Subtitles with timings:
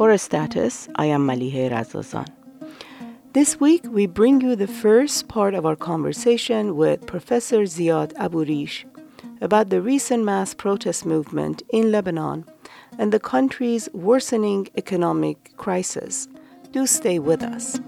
[0.00, 2.26] For a status, I am Malihe Razazan.
[3.34, 8.86] This week, we bring you the first part of our conversation with Professor Ziad Abu-Rish
[9.42, 12.46] about the recent mass protest movement in Lebanon
[12.98, 16.29] and the country's worsening economic crisis.
[16.72, 17.80] Do stay with us.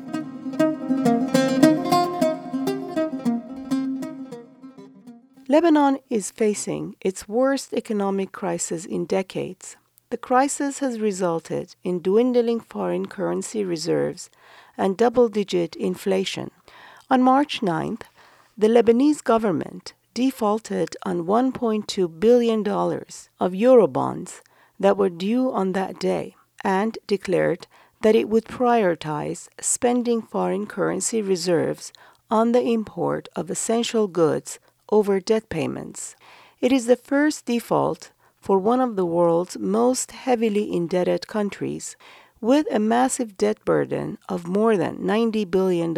[5.48, 9.76] Lebanon is facing its worst economic crisis in decades.
[10.10, 14.30] The crisis has resulted in dwindling foreign currency reserves
[14.76, 16.50] and double digit inflation.
[17.08, 18.02] On March 9th,
[18.58, 24.40] the Lebanese government defaulted on $1.2 billion of Eurobonds
[24.80, 27.66] that were due on that day and declared
[28.02, 31.92] that it would prioritize spending foreign currency reserves
[32.30, 34.58] on the import of essential goods
[34.90, 36.14] over debt payments.
[36.60, 38.10] It is the first default
[38.40, 41.96] for one of the world's most heavily indebted countries
[42.40, 45.96] with a massive debt burden of more than $90 billion,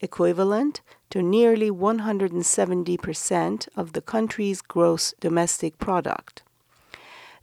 [0.00, 6.42] equivalent to nearly 170% of the country's gross domestic product.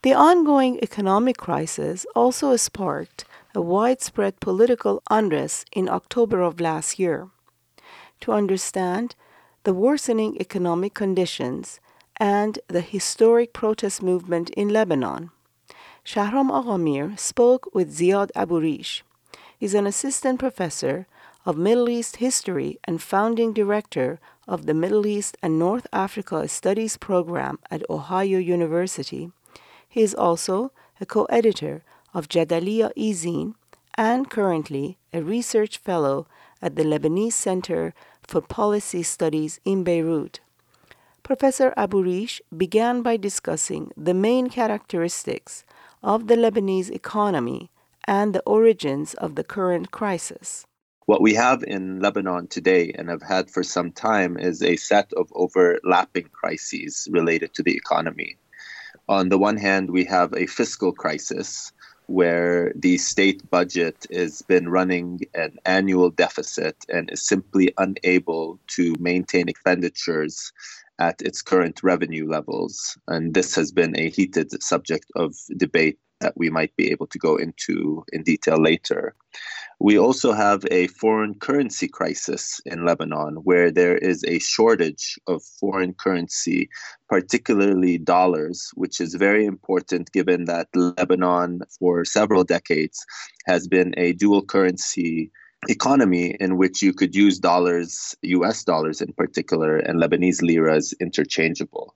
[0.03, 3.25] The ongoing economic crisis also sparked
[3.55, 7.29] a widespread political unrest in October of last year.
[8.21, 9.15] To understand
[9.63, 11.79] the worsening economic conditions
[12.17, 15.29] and the historic protest movement in Lebanon,
[16.05, 19.03] Shahram Aghamir spoke with Ziad Abu-Rish.
[19.57, 21.07] He's an assistant professor
[21.45, 26.97] of Middle East history and founding director of the Middle East and North Africa Studies
[26.97, 29.31] program at Ohio University.
[29.87, 33.55] He is also a co editor of Jadaliyya Ezine
[33.95, 36.27] and currently a research fellow
[36.61, 40.39] at the Lebanese Center for Policy Studies in Beirut.
[41.23, 45.63] Professor Abu-Rish began by discussing the main characteristics
[46.01, 47.69] of the Lebanese economy
[48.05, 50.65] and the origins of the current crisis.
[51.05, 55.11] What we have in Lebanon today and have had for some time is a set
[55.13, 58.37] of overlapping crises related to the economy.
[59.09, 61.73] On the one hand, we have a fiscal crisis
[62.07, 68.95] where the state budget has been running an annual deficit and is simply unable to
[68.99, 70.51] maintain expenditures
[70.99, 72.97] at its current revenue levels.
[73.07, 77.19] And this has been a heated subject of debate that we might be able to
[77.19, 79.15] go into in detail later.
[79.79, 85.43] We also have a foreign currency crisis in Lebanon where there is a shortage of
[85.59, 86.69] foreign currency,
[87.09, 93.05] particularly dollars, which is very important given that Lebanon, for several decades,
[93.45, 95.31] has been a dual currency
[95.69, 101.95] economy in which you could use dollars, US dollars in particular, and Lebanese liras interchangeable.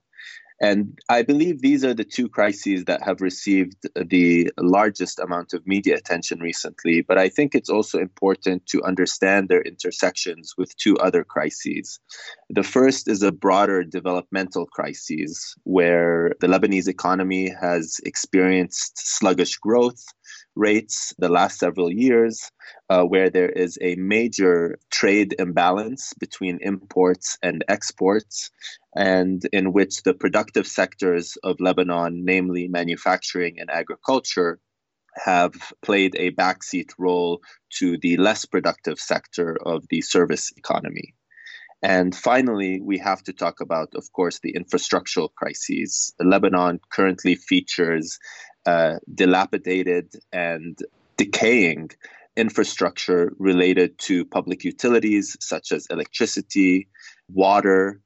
[0.60, 5.66] And I believe these are the two crises that have received the largest amount of
[5.66, 7.02] media attention recently.
[7.02, 12.00] But I think it's also important to understand their intersections with two other crises.
[12.50, 20.04] The first is a broader developmental crisis where the Lebanese economy has experienced sluggish growth
[20.54, 22.50] rates the last several years,
[22.90, 28.50] uh, where there is a major trade imbalance between imports and exports,
[28.94, 34.58] and in which the productive sectors of Lebanon, namely manufacturing and agriculture,
[35.14, 35.52] have
[35.82, 37.40] played a backseat role
[37.70, 41.14] to the less productive sector of the service economy.
[41.82, 46.12] And finally, we have to talk about, of course, the infrastructural crises.
[46.20, 48.18] Lebanon currently features
[48.66, 50.78] uh, dilapidated and
[51.16, 51.90] decaying
[52.36, 56.88] infrastructure related to public utilities such as electricity,
[57.32, 58.00] water,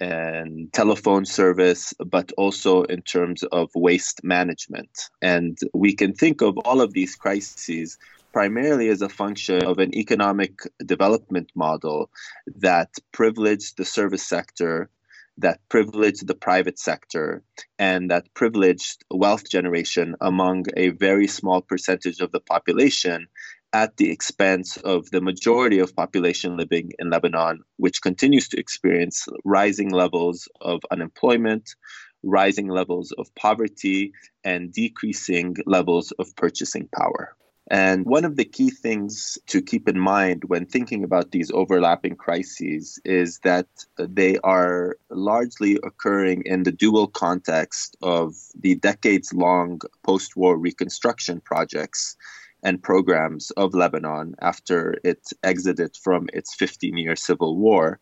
[0.00, 4.90] and telephone service, but also in terms of waste management.
[5.22, 7.98] And we can think of all of these crises
[8.32, 12.10] primarily as a function of an economic development model
[12.56, 14.90] that privileged the service sector,
[15.38, 17.42] that privileged the private sector,
[17.78, 23.28] and that privileged wealth generation among a very small percentage of the population
[23.72, 29.26] at the expense of the majority of population living in Lebanon, which continues to experience
[29.44, 31.74] rising levels of unemployment,
[32.22, 34.12] rising levels of poverty,
[34.42, 37.36] and decreasing levels of purchasing power.
[37.70, 42.16] And one of the key things to keep in mind when thinking about these overlapping
[42.16, 43.66] crises is that
[43.98, 51.42] they are largely occurring in the dual context of the decades long post war reconstruction
[51.42, 52.16] projects
[52.62, 58.00] and programs of Lebanon after it exited from its 15 year civil war,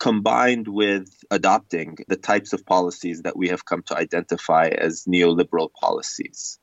[0.00, 5.70] combined with adopting the types of policies that we have come to identify as neoliberal
[5.78, 6.58] policies.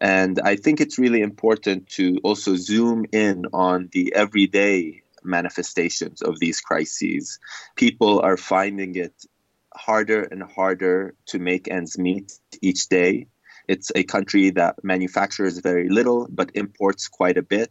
[0.00, 6.38] And I think it's really important to also zoom in on the everyday manifestations of
[6.38, 7.38] these crises.
[7.76, 9.12] People are finding it
[9.74, 12.32] harder and harder to make ends meet
[12.62, 13.26] each day.
[13.68, 17.70] It's a country that manufactures very little but imports quite a bit.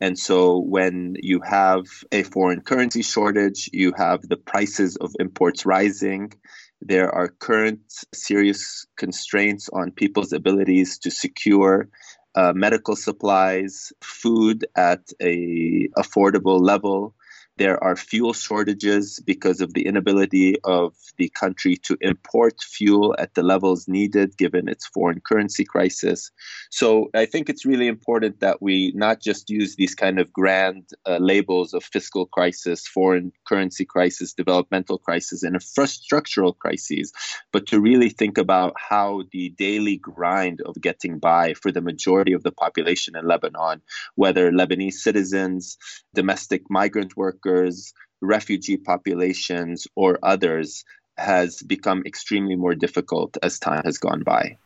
[0.00, 5.66] And so when you have a foreign currency shortage, you have the prices of imports
[5.66, 6.32] rising.
[6.80, 7.80] There are current
[8.14, 11.88] serious constraints on people's abilities to secure
[12.34, 17.14] uh, medical supplies, food at a affordable level.
[17.58, 23.32] There are fuel shortages because of the inability of the country to import fuel at
[23.32, 26.30] the levels needed given its foreign currency crisis.
[26.70, 30.90] So I think it's really important that we not just use these kind of grand
[31.06, 37.10] uh, labels of fiscal crisis, foreign currency crisis, developmental crisis, and infrastructural crises,
[37.52, 42.34] but to really think about how the daily grind of getting by for the majority
[42.34, 43.80] of the population in Lebanon,
[44.14, 45.78] whether Lebanese citizens,
[46.14, 50.84] domestic migrant workers, workers, refugee populations, or others
[51.16, 54.58] has become extremely more difficult as time has gone by.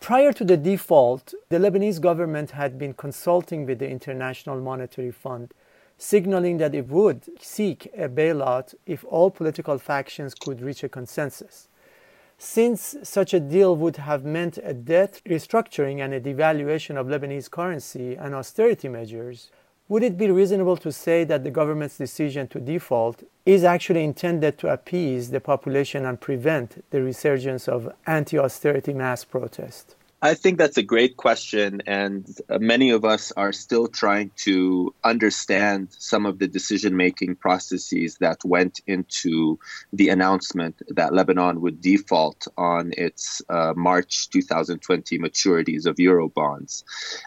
[0.00, 5.54] Prior to the default, the Lebanese government had been consulting with the International Monetary Fund,
[5.96, 11.68] signaling that it would seek a bailout if all political factions could reach a consensus.
[12.38, 17.48] Since such a deal would have meant a debt restructuring and a devaluation of Lebanese
[17.48, 19.52] currency and austerity measures,
[19.92, 24.56] would it be reasonable to say that the government's decision to default is actually intended
[24.56, 29.94] to appease the population and prevent the resurgence of anti austerity mass protest?
[30.24, 31.82] I think that's a great question.
[31.84, 37.34] And uh, many of us are still trying to understand some of the decision making
[37.36, 39.58] processes that went into
[39.92, 46.84] the announcement that Lebanon would default on its uh, March 2020 maturities of Eurobonds.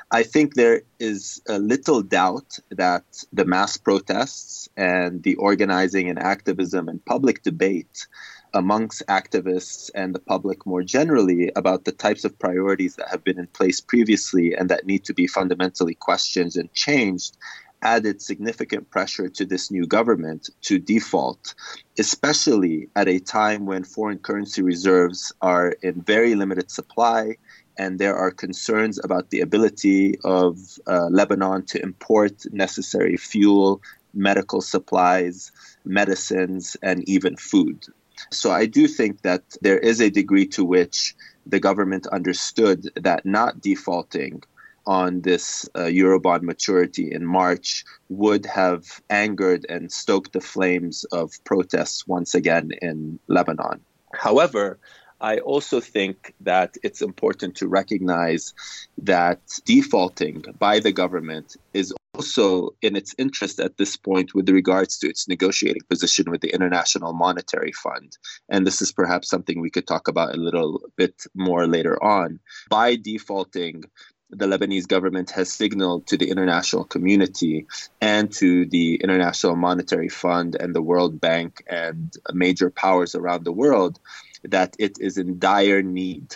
[0.09, 3.03] I think there is a little doubt that
[3.33, 8.07] the mass protests and the organizing and activism and public debate
[8.55, 13.37] amongst activists and the public more generally about the types of priorities that have been
[13.37, 17.37] in place previously and that need to be fundamentally questioned and changed
[17.81, 21.53] added significant pressure to this new government to default,
[21.99, 27.35] especially at a time when foreign currency reserves are in very limited supply
[27.77, 33.81] and there are concerns about the ability of uh, Lebanon to import necessary fuel,
[34.13, 35.51] medical supplies,
[35.83, 37.85] medicines, and even food.
[38.31, 41.15] So I do think that there is a degree to which
[41.45, 44.43] the government understood that not defaulting
[44.87, 51.31] on this uh, Eurobond maturity in March would have angered and stoked the flames of
[51.43, 53.81] protests once again in Lebanon.
[54.13, 54.79] However,
[55.21, 58.53] I also think that it's important to recognize
[58.99, 64.97] that defaulting by the government is also in its interest at this point with regards
[64.99, 68.17] to its negotiating position with the International Monetary Fund.
[68.49, 72.39] And this is perhaps something we could talk about a little bit more later on.
[72.69, 73.83] By defaulting,
[74.29, 77.67] the Lebanese government has signaled to the international community
[78.01, 83.51] and to the International Monetary Fund and the World Bank and major powers around the
[83.51, 83.99] world
[84.43, 86.35] that it is in dire need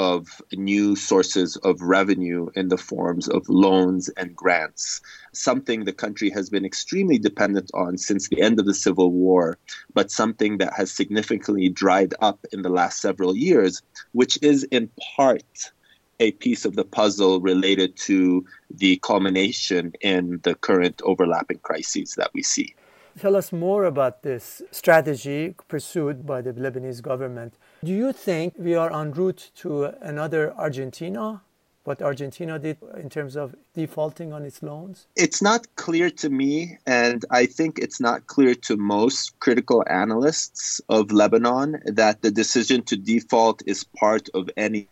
[0.00, 5.02] of new sources of revenue in the forms of loans and grants,
[5.34, 9.58] something the country has been extremely dependent on since the end of the Civil War,
[9.92, 14.88] but something that has significantly dried up in the last several years, which is in
[15.16, 15.70] part
[16.18, 22.30] a piece of the puzzle related to the culmination in the current overlapping crises that
[22.32, 22.74] we see.
[23.18, 27.52] Tell us more about this strategy pursued by the Lebanese government.
[27.82, 31.40] Do you think we are en route to another Argentina?
[31.84, 35.06] What Argentina did in terms of defaulting on its loans?
[35.16, 40.82] It's not clear to me, and I think it's not clear to most critical analysts
[40.90, 44.86] of Lebanon that the decision to default is part of any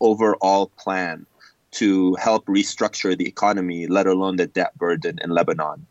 [0.00, 1.26] overall plan
[1.72, 5.86] to help restructure the economy, let alone the debt burden in Lebanon.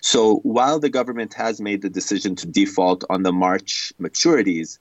[0.00, 4.78] So while the government has made the decision to default on the March maturities,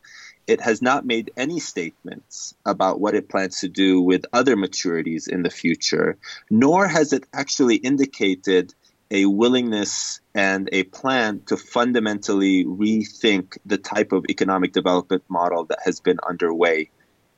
[0.48, 5.28] it has not made any statements about what it plans to do with other maturities
[5.28, 6.18] in the future,
[6.50, 8.74] nor has it actually indicated
[9.12, 15.80] a willingness and a plan to fundamentally rethink the type of economic development model that
[15.84, 16.90] has been underway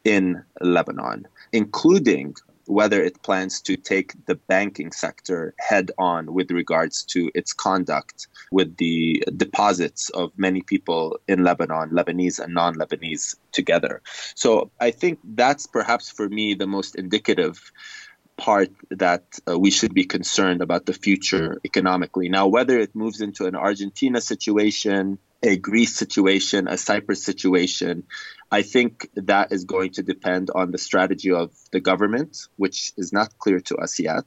[0.04, 2.36] in Lebanon, including
[2.68, 8.28] whether it plans to take the banking sector head on with regards to its conduct
[8.52, 14.02] with the deposits of many people in Lebanon, Lebanese and non Lebanese together.
[14.36, 17.72] So I think that's perhaps for me the most indicative
[18.38, 22.30] part that uh, we should be concerned about the future economically.
[22.30, 28.04] Now, whether it moves into an Argentina situation, a Greece situation, a Cyprus situation,
[28.50, 33.12] I think that is going to depend on the strategy of the government, which is
[33.12, 34.26] not clear to us yet.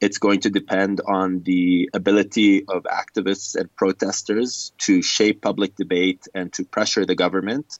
[0.00, 6.26] It's going to depend on the ability of activists and protesters to shape public debate
[6.34, 7.78] and to pressure the government.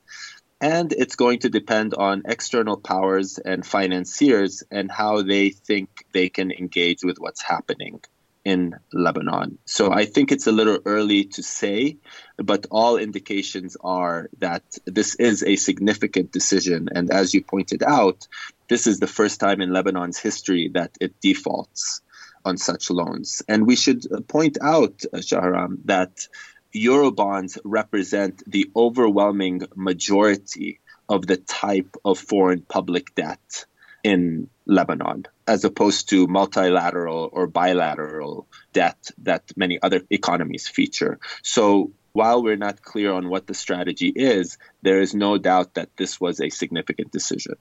[0.61, 6.29] And it's going to depend on external powers and financiers and how they think they
[6.29, 8.03] can engage with what's happening
[8.45, 9.59] in Lebanon.
[9.65, 11.99] So I think it's a little early to say,
[12.37, 16.89] but all indications are that this is a significant decision.
[16.95, 18.27] And as you pointed out,
[18.69, 22.01] this is the first time in Lebanon's history that it defaults
[22.45, 23.43] on such loans.
[23.49, 26.29] And we should point out, Shahram, that
[26.75, 33.67] Eurobonds represent the overwhelming majority of the type of foreign public debt
[34.03, 41.19] in Lebanon, as opposed to multilateral or bilateral debt that many other economies feature.
[41.43, 45.97] So while we're not clear on what the strategy is, there is no doubt that
[45.97, 47.55] this was a significant decision.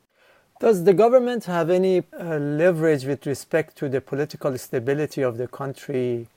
[0.59, 5.47] Does the government have any uh, leverage with respect to the political stability of the
[5.47, 6.27] country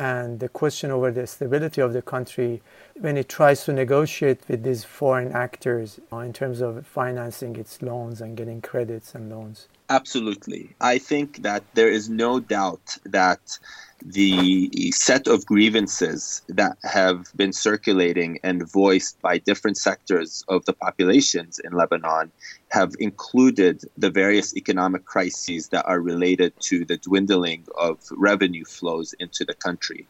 [0.00, 2.62] and the question over the stability of the country
[2.98, 7.82] when it tries to negotiate with these foreign actors uh, in terms of financing its
[7.82, 9.68] loans and getting credits and loans?
[9.90, 10.74] Absolutely.
[10.80, 13.58] I think that there is no doubt that
[14.02, 20.72] the set of grievances that have been circulating and voiced by different sectors of the
[20.72, 22.32] populations in Lebanon
[22.70, 29.12] have included the various economic crises that are related to the dwindling of revenue flows
[29.18, 30.06] into the country.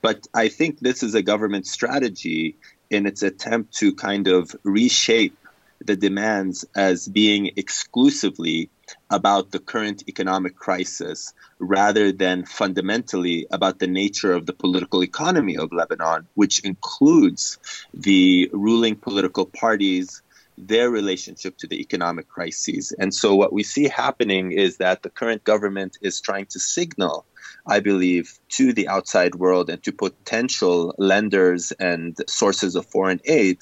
[0.00, 2.56] But I think this is a government strategy
[2.90, 5.36] in its attempt to kind of reshape
[5.84, 8.70] the demands as being exclusively
[9.10, 15.56] about the current economic crisis rather than fundamentally about the nature of the political economy
[15.56, 17.58] of Lebanon, which includes
[17.92, 20.22] the ruling political parties,
[20.56, 22.92] their relationship to the economic crises.
[22.98, 27.26] And so, what we see happening is that the current government is trying to signal
[27.66, 33.58] I believe, to the outside world and to potential lenders and sources of foreign aid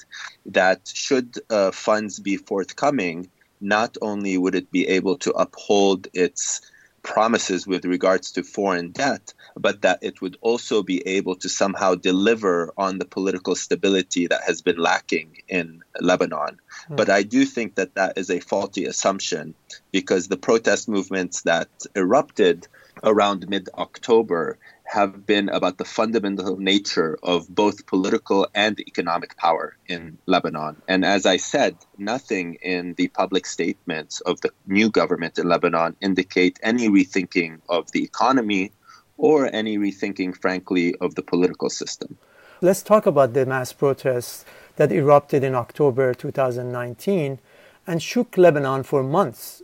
[0.47, 3.29] that should uh, funds be forthcoming,
[3.63, 6.61] not only would it be able to uphold its
[7.03, 11.95] promises with regards to foreign debt, but that it would also be able to somehow
[11.95, 16.59] deliver on the political stability that has been lacking in Lebanon.
[16.87, 16.95] Hmm.
[16.95, 19.53] But I do think that that is a faulty assumption
[19.91, 22.67] because the protest movements that erupted
[23.03, 29.75] around mid October have been about the fundamental nature of both political and economic power
[29.87, 30.81] in Lebanon.
[30.87, 35.95] And as I said, nothing in the public statements of the new government in Lebanon
[36.01, 38.71] indicate any rethinking of the economy
[39.17, 42.17] or any rethinking, frankly, of the political system.
[42.61, 47.39] Let's talk about the mass protests that erupted in October 2019
[47.85, 49.62] and shook Lebanon for months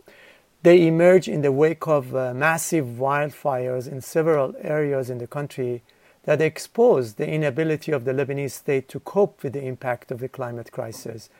[0.62, 5.82] they emerge in the wake of uh, massive wildfires in several areas in the country
[6.24, 10.28] that expose the inability of the Lebanese state to cope with the impact of the
[10.28, 11.30] climate crisis.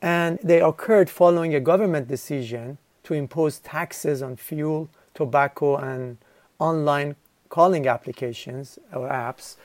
[0.00, 6.18] And they occurred following a government decision to impose taxes on fuel, tobacco, and
[6.60, 7.16] online
[7.48, 9.56] calling applications or apps.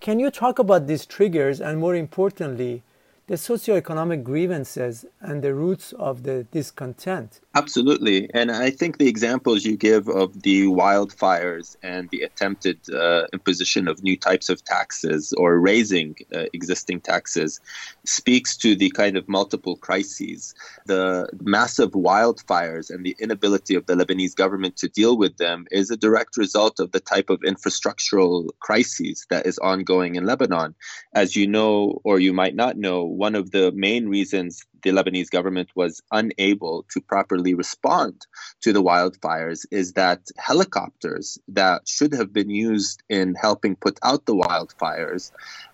[0.00, 2.82] Can you talk about these triggers and, more importantly,
[3.26, 7.40] the socioeconomic grievances and the roots of the discontent.
[7.54, 8.30] Absolutely.
[8.32, 13.88] And I think the examples you give of the wildfires and the attempted uh, imposition
[13.88, 17.60] of new types of taxes or raising uh, existing taxes
[18.06, 20.54] speaks to the kind of multiple crises.
[20.86, 25.90] The massive wildfires and the inability of the Lebanese government to deal with them is
[25.90, 30.74] a direct result of the type of infrastructural crises that is ongoing in Lebanon.
[31.14, 35.30] As you know, or you might not know, one of the main reasons the Lebanese
[35.30, 38.26] government was unable to properly respond
[38.60, 44.26] to the wildfires is that helicopters that should have been used in helping put out
[44.26, 45.30] the wildfires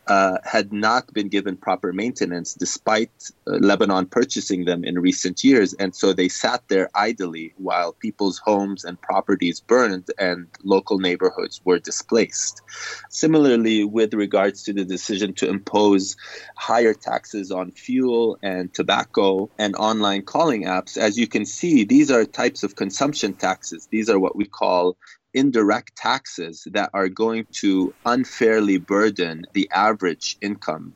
[0.09, 3.11] uh, had not been given proper maintenance despite
[3.47, 5.75] uh, Lebanon purchasing them in recent years.
[5.75, 11.61] And so they sat there idly while people's homes and properties burned and local neighborhoods
[11.65, 12.63] were displaced.
[13.11, 16.17] Similarly, with regards to the decision to impose
[16.57, 21.85] higher taxes on fuel and tobacco tobacco, and online calling apps, as you can see,
[21.85, 23.89] these are types of consumption taxes.
[23.91, 24.97] These are what we call
[25.35, 30.95] indirect taxes that are going to unfairly burden the average income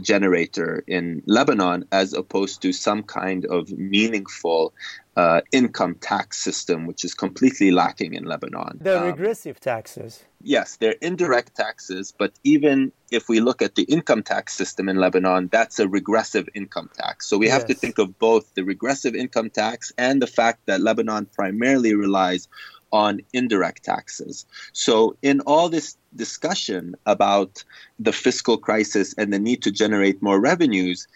[0.00, 4.72] generator in Lebanon as opposed to some kind of meaningful
[5.16, 8.78] uh, income tax system, which is completely lacking in Lebanon.
[8.80, 10.24] They're um, regressive taxes.
[10.42, 14.96] Yes, they're indirect taxes, but even if we look at the income tax system in
[14.96, 17.28] Lebanon, that's a regressive income tax.
[17.28, 17.54] So we yes.
[17.54, 21.94] have to think of both the regressive income tax and the fact that Lebanon primarily
[21.94, 22.48] relies
[22.94, 24.46] on indirect taxes.
[24.72, 27.64] So, in all this discussion about
[27.98, 31.08] the fiscal crisis and the need to generate more revenues,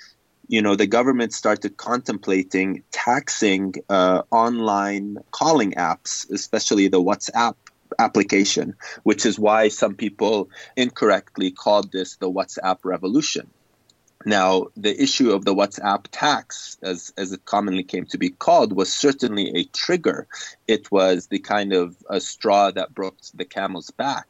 [0.49, 7.55] you know, the government started contemplating taxing uh, online calling apps, especially the WhatsApp
[7.99, 13.49] application, which is why some people incorrectly called this the WhatsApp revolution.
[14.25, 18.73] Now, the issue of the WhatsApp tax, as, as it commonly came to be called,
[18.73, 20.27] was certainly a trigger.
[20.67, 24.27] It was the kind of a straw that broke the camel's back.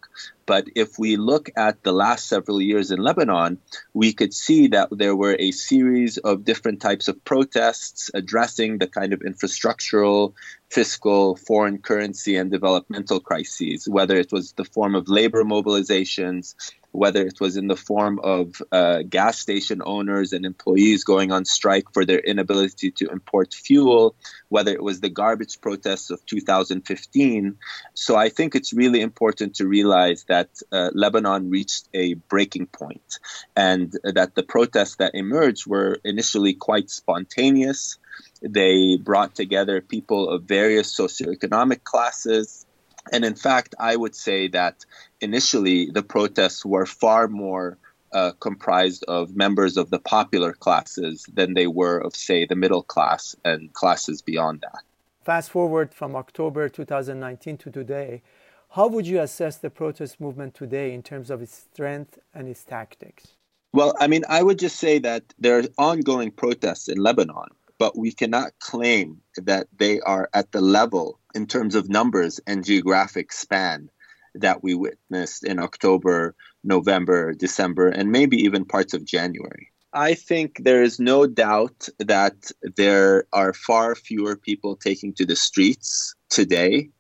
[0.49, 3.59] But if we look at the last several years in Lebanon,
[3.93, 8.87] we could see that there were a series of different types of protests addressing the
[8.87, 10.33] kind of infrastructural,
[10.71, 16.55] fiscal, foreign currency, and developmental crises, whether it was the form of labor mobilizations,
[16.93, 21.45] whether it was in the form of uh, gas station owners and employees going on
[21.45, 24.15] strike for their inability to import fuel,
[24.49, 27.57] whether it was the garbage protests of 2015.
[27.95, 33.19] So I think it's really important to realize that uh, Lebanon reached a breaking point
[33.55, 37.99] and that the protests that emerged were initially quite spontaneous.
[38.43, 42.67] They brought together people of various socioeconomic classes
[43.13, 44.85] and in fact, I would say that
[45.21, 47.79] initially the protests were far more
[48.13, 52.83] uh, comprised of members of the popular classes than they were of, say, the middle
[52.83, 54.83] class and classes beyond that.
[55.25, 58.23] Fast forward from October 2019 to today,
[58.71, 62.65] how would you assess the protest movement today in terms of its strength and its
[62.65, 63.35] tactics?
[63.73, 67.97] Well, I mean, I would just say that there are ongoing protests in Lebanon, but
[67.97, 73.33] we cannot claim that they are at the level in terms of numbers and geographic
[73.33, 73.89] span
[74.35, 79.69] that we witnessed in October, November, December, and maybe even parts of January.
[79.93, 85.37] I think there is no doubt that there are far fewer people taking to the
[85.37, 86.91] streets today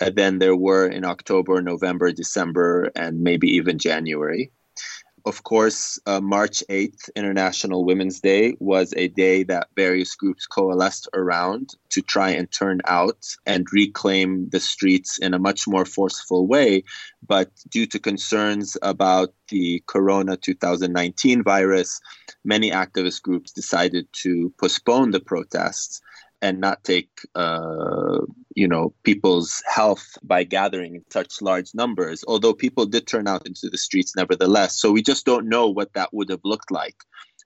[0.00, 4.50] uh, than there were in October, November, December, and maybe even January.
[5.26, 11.08] Of course, uh, March 8th, International Women's Day, was a day that various groups coalesced
[11.12, 16.46] around to try and turn out and reclaim the streets in a much more forceful
[16.46, 16.84] way.
[17.26, 22.00] But due to concerns about the Corona 2019 virus,
[22.44, 26.00] many activist groups decided to postpone the protests
[26.42, 28.18] and not take uh,
[28.54, 33.46] you know people's health by gathering in such large numbers although people did turn out
[33.46, 34.80] into the streets nevertheless.
[34.80, 36.96] So we just don't know what that would have looked like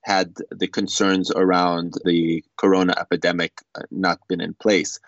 [0.02, 4.98] had the concerns around the corona epidemic uh, not been in place.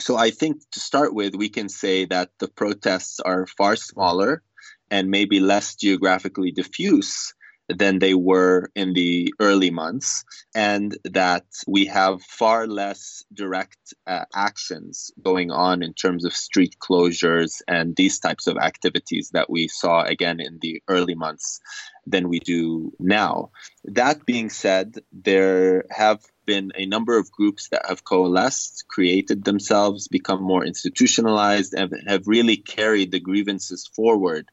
[0.00, 4.42] So i think to start with we can say that the protests are far smaller
[4.90, 7.34] and maybe less geographically diffuse
[7.68, 10.24] than they were in the early months,
[10.54, 16.76] and that we have far less direct uh, actions going on in terms of street
[16.80, 21.60] closures and these types of activities that we saw again in the early months
[22.06, 23.50] than we do now.
[23.84, 30.06] That being said, there have been a number of groups that have coalesced, created themselves,
[30.06, 34.48] become more institutionalized, and have really carried the grievances forward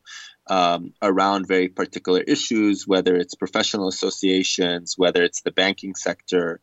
[0.47, 6.59] um, around very particular issues, whether it's professional associations, whether it's the banking sector,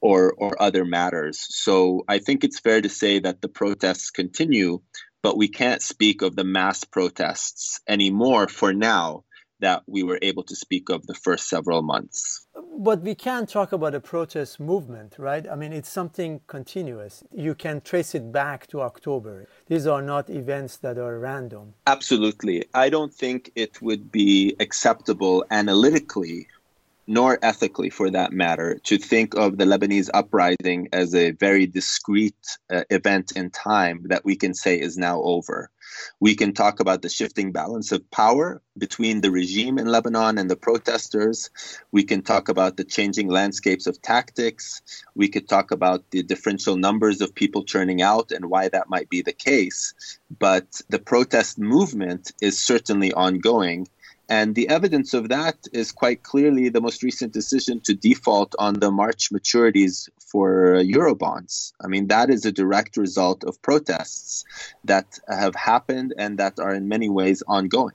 [0.00, 1.46] or, or other matters.
[1.48, 4.80] So I think it's fair to say that the protests continue,
[5.22, 9.24] but we can't speak of the mass protests anymore for now
[9.60, 12.46] that we were able to speak of the first several months.
[12.78, 15.46] But we can talk about a protest movement, right?
[15.50, 17.24] I mean, it's something continuous.
[17.32, 19.48] You can trace it back to October.
[19.66, 21.74] These are not events that are random.
[21.86, 22.64] Absolutely.
[22.74, 26.48] I don't think it would be acceptable analytically
[27.06, 32.34] nor ethically for that matter, to think of the Lebanese uprising as a very discrete
[32.70, 35.70] uh, event in time that we can say is now over.
[36.20, 40.50] We can talk about the shifting balance of power between the regime in Lebanon and
[40.50, 41.50] the protesters.
[41.92, 44.82] We can talk about the changing landscapes of tactics.
[45.14, 49.08] We could talk about the differential numbers of people turning out and why that might
[49.08, 49.94] be the case.
[50.38, 53.88] But the protest movement is certainly ongoing
[54.28, 58.74] And the evidence of that is quite clearly the most recent decision to default on
[58.74, 61.72] the March maturities for Eurobonds.
[61.80, 64.44] I mean, that is a direct result of protests
[64.84, 67.94] that have happened and that are in many ways ongoing.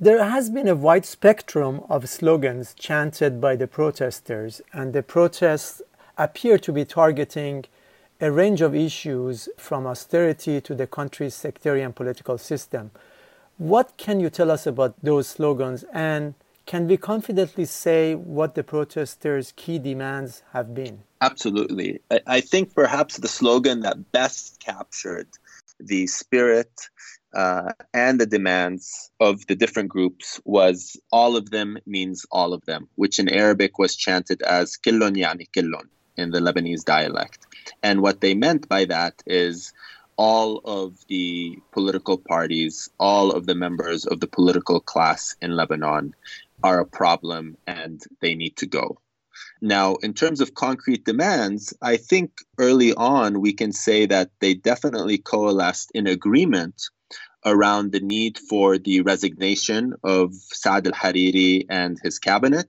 [0.00, 5.82] There has been a wide spectrum of slogans chanted by the protesters, and the protests
[6.16, 7.66] appear to be targeting
[8.20, 12.90] a range of issues from austerity to the country's sectarian political system.
[13.60, 16.32] What can you tell us about those slogans, and
[16.64, 21.02] can we confidently say what the protesters' key demands have been?
[21.20, 22.00] Absolutely.
[22.26, 25.28] I think perhaps the slogan that best captured
[25.78, 26.88] the spirit
[27.34, 32.64] uh, and the demands of the different groups was all of them means all of
[32.64, 37.46] them, which in Arabic was chanted as killon yani killon in the Lebanese dialect.
[37.82, 39.74] And what they meant by that is
[40.20, 46.14] all of the political parties, all of the members of the political class in Lebanon
[46.62, 48.98] are a problem and they need to go.
[49.62, 54.52] Now, in terms of concrete demands, I think early on we can say that they
[54.52, 56.82] definitely coalesced in agreement
[57.46, 62.68] around the need for the resignation of Saad al Hariri and his cabinet,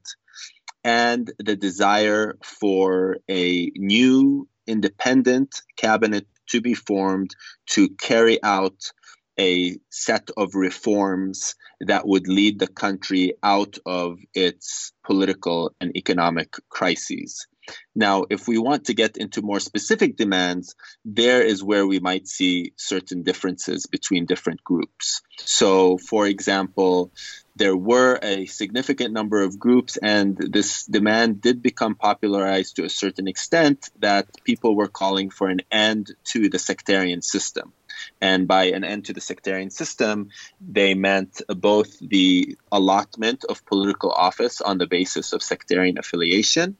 [0.86, 7.36] and the desire for a new independent cabinet to be formed
[7.72, 8.92] to carry out
[9.40, 16.54] a set of reforms that would lead the country out of its political and economic
[16.70, 17.48] crises.
[17.95, 22.28] Now, if we want to get into more specific demands, there is where we might
[22.28, 25.21] see certain differences between different groups.
[25.38, 27.12] So, for example,
[27.56, 32.89] there were a significant number of groups, and this demand did become popularized to a
[32.89, 37.74] certain extent that people were calling for an end to the sectarian system.
[38.21, 44.12] And by an end to the sectarian system, they meant both the allotment of political
[44.12, 46.78] office on the basis of sectarian affiliation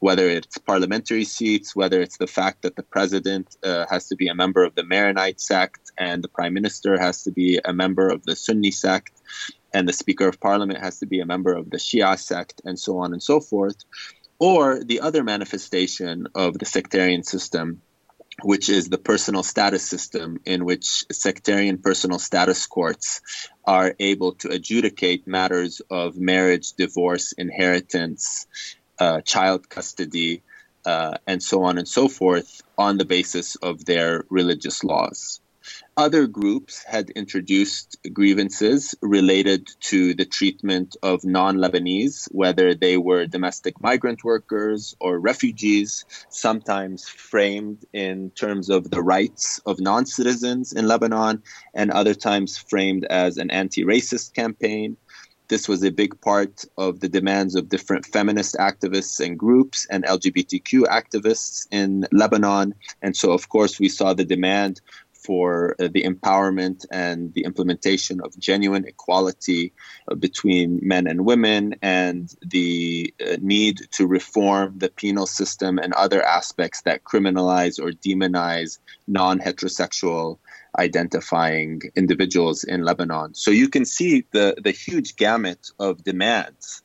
[0.00, 4.28] whether it's parliamentary seats, whether it's the fact that the president uh, has to be
[4.28, 8.08] a member of the Maronite sect and the prime minister has to be a member
[8.08, 9.12] of the Sunni sect
[9.72, 12.78] and the speaker of parliament has to be a member of the Shia sect and
[12.78, 13.76] so on and so forth.
[14.38, 17.82] Or the other manifestation of the sectarian system,
[18.42, 23.20] which is the personal status system, in which sectarian personal status courts
[23.66, 28.46] are able to adjudicate matters of marriage, divorce, inheritance,
[29.00, 30.42] uh, child custody,
[30.86, 35.40] uh, and so on and so forth on the basis of their religious laws.
[35.96, 43.26] Other groups had introduced grievances related to the treatment of non Lebanese, whether they were
[43.26, 50.72] domestic migrant workers or refugees, sometimes framed in terms of the rights of non citizens
[50.72, 51.42] in Lebanon,
[51.74, 54.96] and other times framed as an anti racist campaign.
[55.50, 60.04] This was a big part of the demands of different feminist activists and groups and
[60.04, 62.72] LGBTQ activists in Lebanon.
[63.02, 64.80] And so, of course, we saw the demand
[65.12, 69.72] for uh, the empowerment and the implementation of genuine equality
[70.08, 75.92] uh, between men and women and the uh, need to reform the penal system and
[75.94, 80.38] other aspects that criminalize or demonize non heterosexual
[80.78, 83.34] identifying individuals in Lebanon.
[83.34, 86.82] So you can see the, the huge gamut of demands.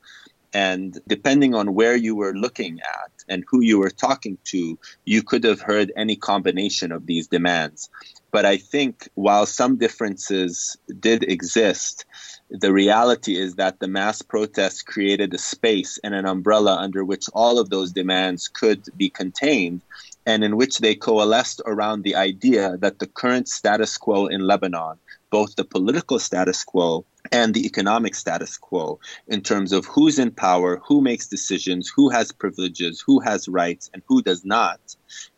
[0.52, 5.22] And depending on where you were looking at and who you were talking to, you
[5.22, 7.90] could have heard any combination of these demands.
[8.30, 12.06] But I think while some differences did exist,
[12.50, 17.26] the reality is that the mass protests created a space and an umbrella under which
[17.34, 19.82] all of those demands could be contained
[20.26, 24.98] and in which they coalesced around the idea that the current status quo in Lebanon,
[25.30, 30.32] both the political status quo and the economic status quo, in terms of who's in
[30.32, 34.80] power, who makes decisions, who has privileges, who has rights, and who does not,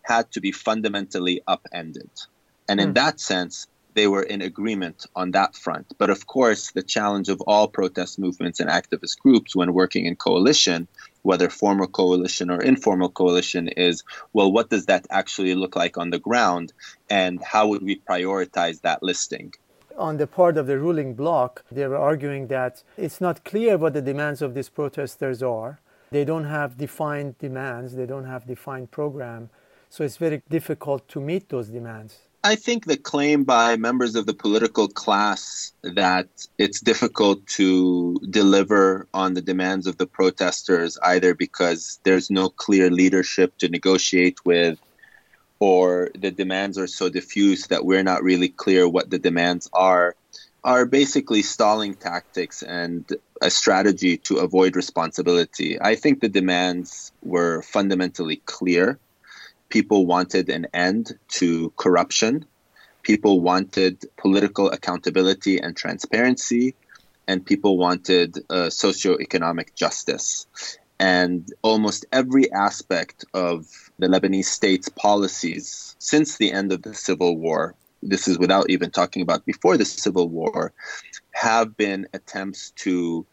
[0.03, 2.11] had to be fundamentally upended.
[2.69, 2.95] And in mm.
[2.95, 3.67] that sense,
[3.99, 5.87] they were in agreement on that front.
[5.99, 10.15] But of course, the challenge of all protest movements and activist groups when working in
[10.17, 10.89] coalition
[11.23, 16.11] whether formal coalition or informal coalition, is well, what does that actually look like on
[16.11, 16.73] the ground,
[17.11, 19.53] and how would we prioritize that listing?
[19.97, 23.95] On the part of the ruling bloc, they were arguing that it's not clear what
[23.95, 25.81] the demands of these protesters are.
[26.11, 29.51] They don't have defined demands, they don't have defined program,
[29.91, 32.28] so it's very difficult to meet those demands.
[32.49, 39.07] I think the claim by members of the political class that it's difficult to deliver
[39.13, 44.79] on the demands of the protesters, either because there's no clear leadership to negotiate with,
[45.59, 50.17] or the demands are so diffuse that we're not really clear what the demands are,
[50.65, 55.79] are basically stalling tactics and a strategy to avoid responsibility.
[55.79, 58.99] I think the demands were fundamentally clear.
[59.69, 62.45] People wanted an end to corruption.
[63.03, 66.75] People wanted political accountability and transparency.
[67.27, 70.47] And people wanted uh, socioeconomic justice.
[70.99, 73.67] And almost every aspect of
[73.99, 78.91] the Lebanese state's policies since the end of the civil war this is without even
[78.91, 80.73] talking about before the civil war,
[81.33, 83.27] have been attempts to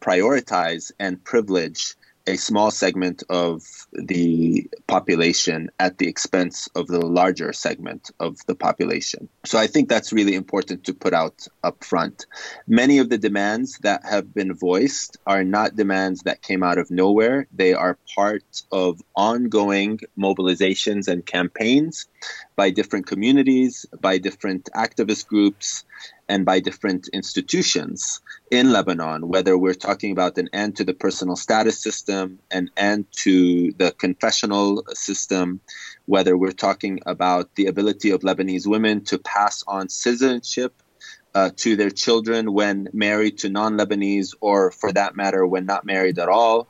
[0.00, 1.94] prioritize and privilege
[2.26, 3.62] a small segment of
[3.92, 9.28] the population at the expense of the larger segment of the population.
[9.44, 12.26] So I think that's really important to put out up front.
[12.66, 16.90] Many of the demands that have been voiced are not demands that came out of
[16.90, 17.46] nowhere.
[17.52, 22.06] They are part of ongoing mobilizations and campaigns
[22.56, 25.84] by different communities, by different activist groups,
[26.28, 31.36] and by different institutions in Lebanon, whether we're talking about an end to the personal
[31.36, 35.60] status system, an end to the confessional system,
[36.06, 40.82] whether we're talking about the ability of Lebanese women to pass on citizenship
[41.34, 45.84] uh, to their children when married to non Lebanese, or for that matter, when not
[45.84, 46.66] married at all,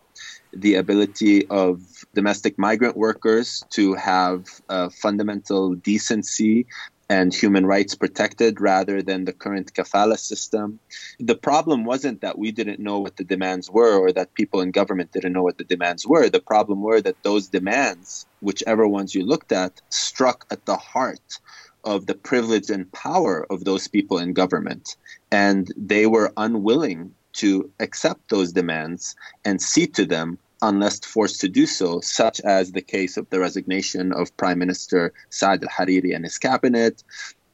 [0.53, 1.83] the ability of
[2.15, 6.67] domestic migrant workers to have uh, fundamental decency
[7.09, 10.79] and human rights protected rather than the current kafala system.
[11.21, 14.73] The problem wasn't that we didn't know what the demands were or that people in
[14.73, 16.29] government didn't know what the demands were.
[16.29, 21.39] The problem were that those demands, whichever ones you looked at, struck at the heart
[21.85, 24.97] of the privilege and power of those people in government.
[25.31, 29.15] And they were unwilling to accept those demands
[29.45, 33.39] and see to them unless forced to do so, such as the case of the
[33.39, 37.03] resignation of Prime Minister Saad al Hariri and his cabinet,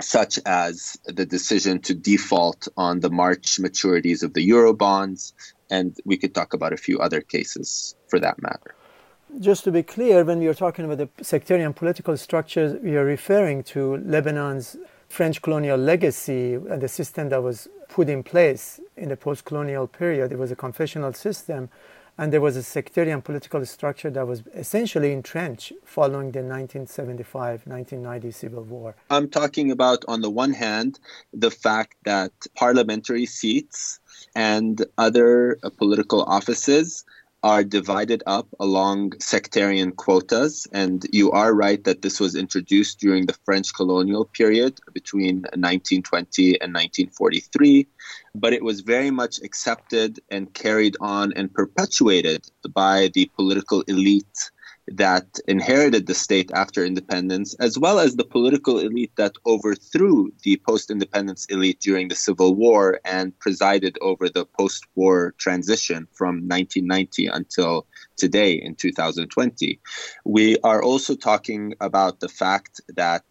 [0.01, 5.33] such as the decision to default on the March maturities of the Eurobonds,
[5.71, 8.75] and we could talk about a few other cases for that matter.
[9.41, 13.05] Just to be clear, when we are talking about the sectarian political structures, we are
[13.05, 14.77] referring to Lebanon's
[15.09, 19.87] French colonial legacy and the system that was put in place in the post colonial
[19.87, 20.33] period.
[20.33, 21.71] It was a confessional system
[22.19, 28.31] and there was a sectarian political structure that was essentially entrenched following the 1975 1990
[28.31, 28.95] civil war.
[29.11, 31.01] I'm talking about, on the one hand,
[31.33, 34.01] the fact that parliamentary seats
[34.35, 37.05] and other uh, political offices
[37.43, 40.67] are divided up along sectarian quotas.
[40.73, 46.61] And you are right that this was introduced during the French colonial period between 1920
[46.61, 47.87] and 1943.
[48.35, 54.51] But it was very much accepted and carried on and perpetuated by the political elite
[54.97, 60.61] that inherited the state after independence, as well as the political elite that overthrew the
[60.67, 66.49] post independence elite during the Civil War and presided over the post war transition from
[66.49, 69.81] 1990 until today in 2020.
[70.25, 73.25] We are also talking about the fact that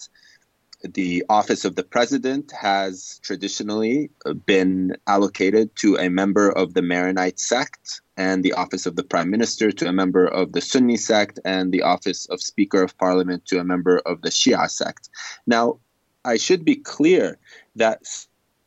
[0.84, 6.82] the office of the president has traditionally uh, been allocated to a member of the
[6.82, 10.98] Maronite sect, and the office of the prime minister to a member of the Sunni
[10.98, 15.10] sect, and the office of Speaker of Parliament to a member of the Shia sect.
[15.46, 15.80] Now,
[16.24, 17.38] I should be clear
[17.76, 18.02] that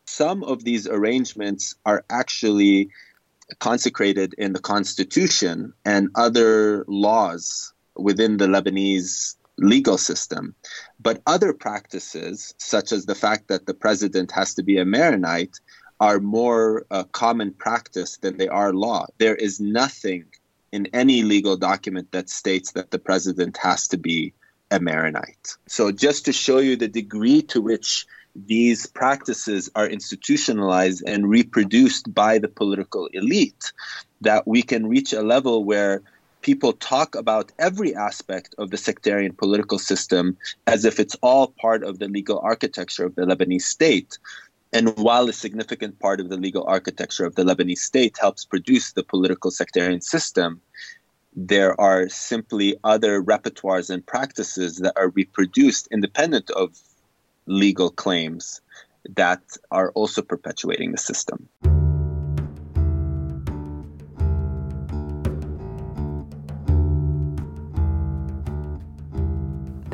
[0.06, 2.90] some of these arrangements are actually
[3.58, 10.54] consecrated in the constitution and other laws within the Lebanese legal system.
[11.00, 15.60] But other practices, such as the fact that the president has to be a Maronite,
[16.00, 19.06] are more uh, common practice than they are law.
[19.18, 20.26] There is nothing
[20.72, 24.34] in any legal document that states that the president has to be
[24.70, 25.56] a Maronite.
[25.68, 32.12] So, just to show you the degree to which these practices are institutionalized and reproduced
[32.12, 33.72] by the political elite,
[34.22, 36.02] that we can reach a level where
[36.44, 41.82] people talk about every aspect of the sectarian political system as if it's all part
[41.82, 44.18] of the legal architecture of the Lebanese state.
[44.70, 48.92] And while a significant part of the legal architecture of the Lebanese state helps produce
[48.92, 50.60] the political sectarian system,
[51.34, 56.78] there are simply other repertoires and practices that are reproduced independent of
[57.46, 58.60] legal claims
[59.16, 61.48] that are also perpetuating the system.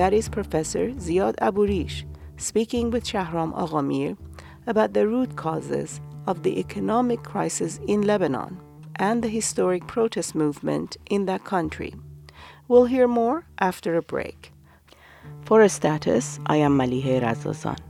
[0.01, 2.07] That is Professor Ziad Abu-Rish
[2.39, 4.17] speaking with Shahram Aghamir
[4.67, 8.59] about the root causes of the economic crisis in Lebanon
[8.97, 11.93] and the historic protest movement in that country.
[12.67, 14.55] We'll hear more after a break.
[15.45, 17.90] For a status, I am Malihe Razazan.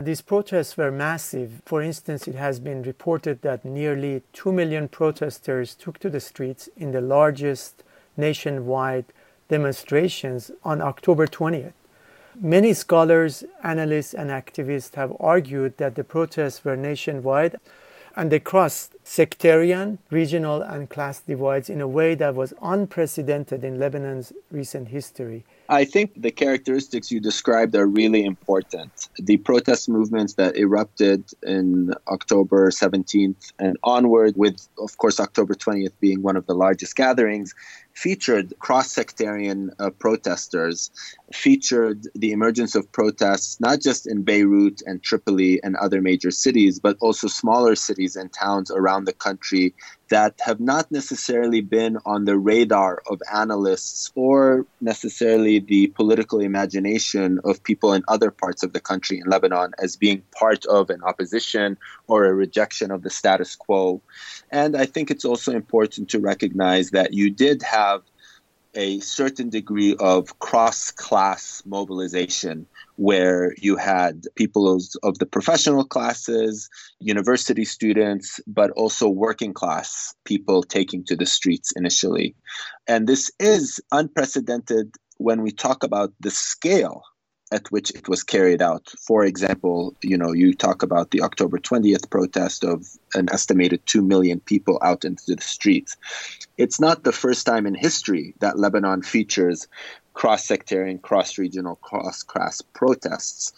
[0.00, 1.62] These protests were massive.
[1.66, 6.68] For instance, it has been reported that nearly 2 million protesters took to the streets
[6.76, 7.82] in the largest
[8.16, 9.06] nationwide
[9.48, 11.72] demonstrations on October 20th.
[12.40, 17.60] Many scholars, analysts, and activists have argued that the protests were nationwide
[18.16, 23.78] and they crossed sectarian, regional, and class divides in a way that was unprecedented in
[23.78, 25.44] Lebanon's recent history.
[25.68, 29.08] I think the characteristics you described are really important.
[29.16, 35.92] The protest movements that erupted in October 17th and onward, with, of course, October 20th
[36.00, 37.54] being one of the largest gatherings,
[37.94, 40.90] featured cross sectarian uh, protesters,
[41.32, 46.78] featured the emergence of protests not just in Beirut and Tripoli and other major cities,
[46.78, 49.74] but also smaller cities and towns around the country
[50.10, 57.40] that have not necessarily been on the radar of analysts or necessarily the political imagination
[57.44, 61.02] of people in other parts of the country in Lebanon as being part of an
[61.02, 61.78] opposition
[62.08, 64.02] or a rejection of the status quo.
[64.50, 67.81] And I think it's also important to recognize that you did have
[68.74, 72.66] a certain degree of cross class mobilization
[72.96, 80.62] where you had people of the professional classes, university students, but also working class people
[80.62, 82.34] taking to the streets initially.
[82.86, 87.02] And this is unprecedented when we talk about the scale
[87.52, 88.88] at which it was carried out.
[88.98, 94.02] For example, you know, you talk about the October 20th protest of an estimated 2
[94.02, 95.96] million people out into the streets.
[96.56, 99.68] It's not the first time in history that Lebanon features
[100.14, 103.52] cross sectarian, cross regional, cross class protests.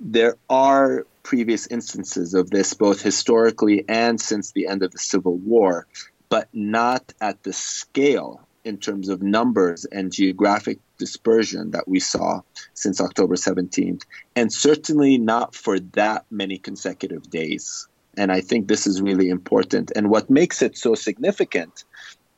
[0.00, 5.36] There are previous instances of this, both historically and since the end of the Civil
[5.36, 5.86] War,
[6.28, 12.42] but not at the scale in terms of numbers and geographic dispersion that we saw
[12.74, 14.02] since October 17th,
[14.36, 17.88] and certainly not for that many consecutive days.
[18.16, 19.90] And I think this is really important.
[19.96, 21.84] And what makes it so significant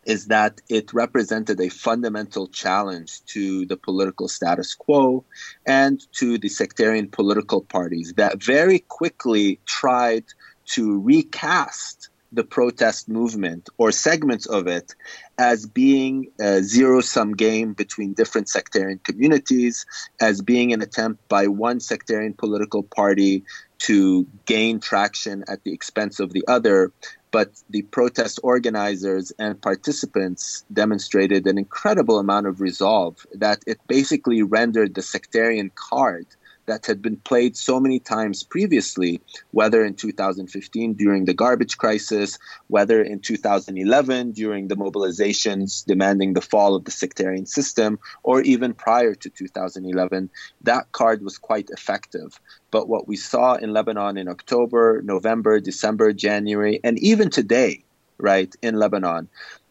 [0.04, 5.24] is that it represented a fundamental challenge to the political status quo
[5.66, 10.24] and to the sectarian political parties that very quickly tried
[10.66, 14.94] to recast the protest movement or segments of it
[15.38, 19.86] as being a zero sum game between different sectarian communities,
[20.20, 23.44] as being an attempt by one sectarian political party
[23.78, 26.92] to gain traction at the expense of the other.
[27.32, 34.42] But the protest organizers and participants demonstrated an incredible amount of resolve that it basically
[34.42, 36.26] rendered the sectarian card
[36.66, 39.20] that had been played so many times previously,
[39.50, 46.40] whether in 2015 during the garbage crisis, whether in 2011 during the mobilizations demanding the
[46.40, 50.30] fall of the sectarian system, or even prior to 2011,
[50.62, 52.38] that card was quite effective.
[52.70, 57.84] But what we saw in Lebanon in October, November, December, January, and even today,
[58.18, 59.28] right, in Lebanon,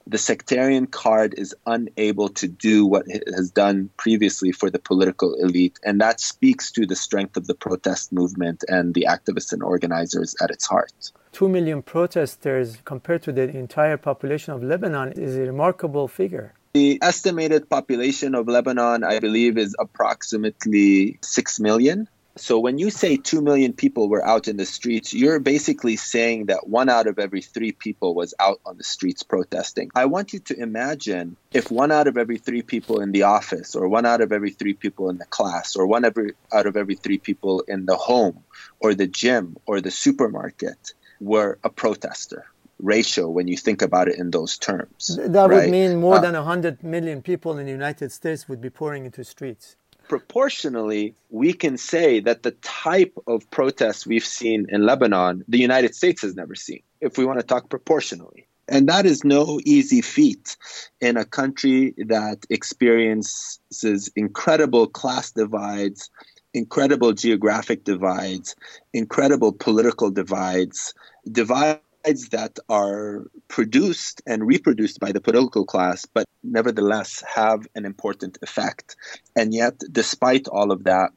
[0.08, 5.36] the sectarian card is unable to do what it has done previously for the political
[5.36, 5.80] elite.
[5.84, 10.36] And that speaks to the strength of the protest movement and the activists and organizers
[10.42, 11.12] at its heart.
[11.32, 16.54] Two million protesters compared to the entire population of Lebanon is a remarkable figure.
[16.74, 22.08] The estimated population of Lebanon, I believe, is approximately 6 million.
[22.42, 26.48] So when you say 2 million people were out in the streets, you're basically saying
[26.48, 29.92] that one out of every three people was out on the streets protesting.
[29.94, 33.76] I want you to imagine if one out of every three people in the office,
[33.76, 36.76] or one out of every three people in the class, or one every, out of
[36.76, 38.44] every three people in the home,
[38.80, 42.48] or the gym, or the supermarket were a protester
[42.80, 45.16] ratio when you think about it in those terms.
[45.16, 45.66] That right?
[45.66, 49.06] would mean more uh, than 100 million people in the United States would be pouring
[49.06, 49.76] into streets
[50.12, 55.96] proportionally, we can say that the type of protests we've seen in Lebanon, the United
[55.96, 58.46] States has never seen, if we want to talk proportionally.
[58.68, 60.58] And that is no easy feat
[61.00, 66.10] in a country that experiences incredible class divides,
[66.54, 68.54] incredible geographic divides,
[68.92, 70.94] incredible political divides,
[71.32, 78.38] divides that are produced and reproduced by the political class, but nevertheless have an important
[78.42, 78.96] effect.
[79.36, 81.12] And yet, despite all of that,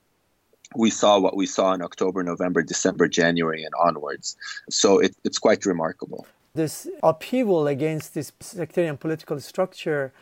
[0.76, 4.36] we saw what we saw in October, November, December, January, and onwards.
[4.70, 6.26] So it, it's quite remarkable.
[6.54, 10.12] This upheaval against this sectarian political structure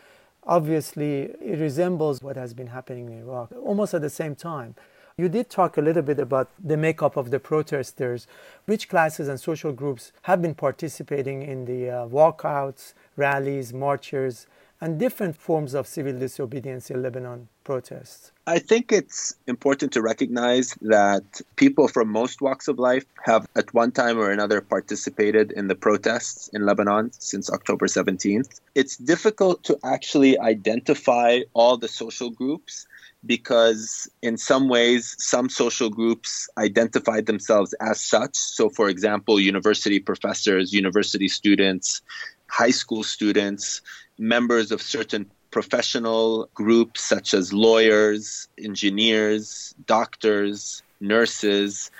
[0.44, 4.74] obviously it resembles what has been happening in Iraq almost at the same time.
[5.16, 8.26] You did talk a little bit about the makeup of the protesters.
[8.64, 14.46] Which classes and social groups have been participating in the uh, walkouts, rallies, marches,
[14.80, 17.48] and different forms of civil disobedience in Lebanon?
[17.62, 18.32] protests?
[18.46, 23.72] I think it's important to recognize that people from most walks of life have at
[23.72, 28.60] one time or another participated in the protests in Lebanon since October 17th.
[28.74, 32.86] It's difficult to actually identify all the social groups
[33.25, 38.37] because in some ways some social groups identified themselves as such.
[38.37, 42.03] So for example university professors university students
[42.49, 43.81] high school students
[44.18, 51.91] members of certain professional groups such as lawyers engineers doctors nurses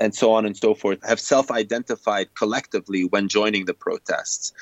[0.00, 4.52] and so on and so forth have self-identified collectively when joining the protests.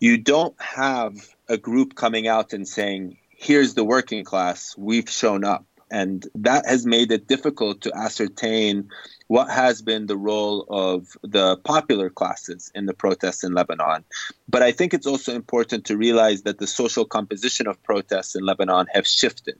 [0.00, 1.14] You don't have
[1.48, 5.64] a group coming out and saying here's the working class, we've shown up.
[5.90, 8.88] And that has made it difficult to ascertain
[9.28, 14.04] what has been the role of the popular classes in the protests in Lebanon.
[14.48, 18.44] But I think it's also important to realize that the social composition of protests in
[18.44, 19.58] Lebanon have shifted.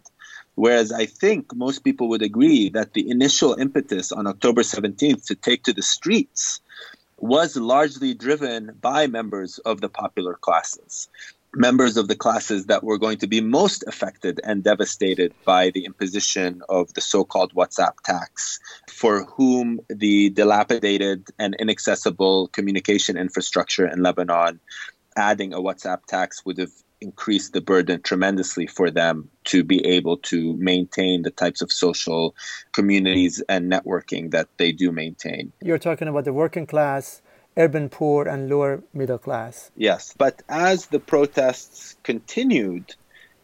[0.54, 5.34] Whereas I think most people would agree that the initial impetus on October 17th to
[5.34, 6.60] take to the streets
[7.18, 11.08] was largely driven by members of the popular classes
[11.58, 15.84] members of the classes that were going to be most affected and devastated by the
[15.84, 23.86] imposition of the so called WhatsApp tax, for whom the dilapidated and inaccessible communication infrastructure
[23.86, 24.60] in Lebanon,
[25.16, 30.16] adding a WhatsApp tax would have increased the burden tremendously for them to be able
[30.16, 32.34] to maintain the types of social
[32.72, 35.52] communities and networking that they do maintain.
[35.62, 37.20] You're talking about the working class
[37.58, 39.70] urban poor and lower middle class.
[39.76, 42.94] Yes, but as the protests continued,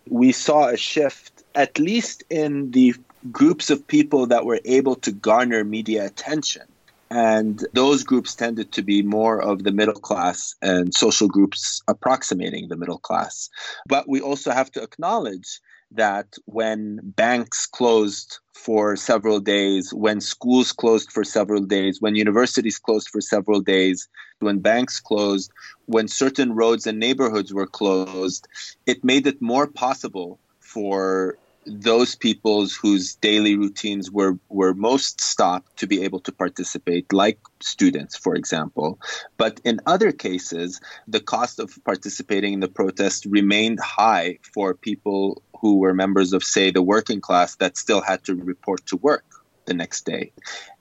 [0.09, 2.95] we saw a shift, at least in the
[3.31, 6.63] groups of people that were able to garner media attention.
[7.11, 12.69] And those groups tended to be more of the middle class and social groups approximating
[12.69, 13.51] the middle class.
[13.87, 15.61] But we also have to acknowledge
[15.95, 22.79] that when banks closed for several days, when schools closed for several days, when universities
[22.79, 24.09] closed for several days,
[24.41, 25.51] when banks closed,
[25.87, 28.47] when certain roads and neighborhoods were closed,
[28.87, 35.77] it made it more possible for those peoples whose daily routines were, were most stopped
[35.79, 38.99] to be able to participate, like students, for example.
[39.37, 45.43] But in other cases, the cost of participating in the protest remained high for people
[45.65, 49.25] who were members of, say, the working class that still had to report to work
[49.65, 50.31] the next day.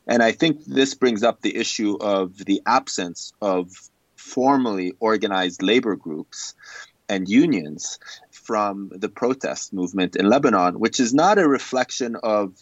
[0.05, 3.71] And I think this brings up the issue of the absence of
[4.17, 6.53] formally organized labor groups
[7.07, 7.97] and unions
[8.31, 12.61] from the protest movement in Lebanon, which is not a reflection of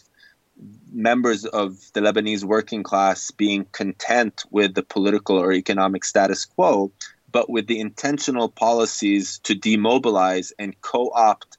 [0.92, 6.92] members of the Lebanese working class being content with the political or economic status quo,
[7.32, 11.58] but with the intentional policies to demobilize and co opt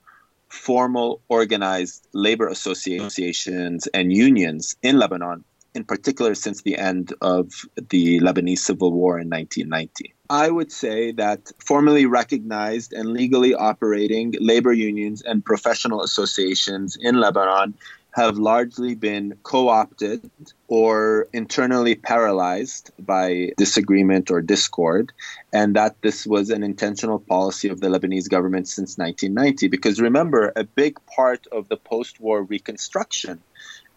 [0.54, 5.43] formal organized labor associations and unions in Lebanon,
[5.74, 10.14] in particular since the end of the Lebanese civil war in 1990.
[10.30, 17.20] I would say that formally recognized and legally operating labor unions and professional associations in
[17.20, 17.74] Lebanon
[18.14, 20.30] have largely been co opted
[20.68, 25.11] or internally paralyzed by disagreement or discord,
[25.51, 29.68] and that this was an intentional policy of the Lebanese government since 1990.
[29.68, 33.41] Because remember, a big part of the post war reconstruction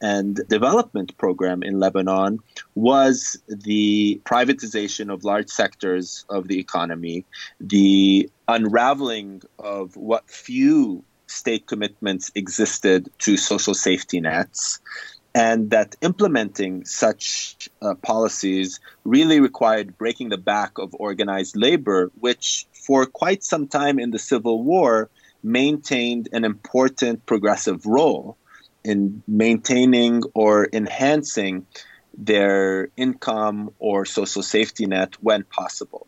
[0.01, 2.39] and development program in Lebanon
[2.75, 7.25] was the privatization of large sectors of the economy,
[7.61, 14.81] the unraveling of what few state commitments existed to social safety nets,
[15.35, 22.67] and that implementing such uh, policies really required breaking the back of organized labor, which
[22.73, 25.11] for quite some time in the Civil War
[25.43, 28.37] maintained an important progressive role
[28.85, 31.67] in maintaining or enhancing
[32.17, 36.07] their income or social safety net when possible.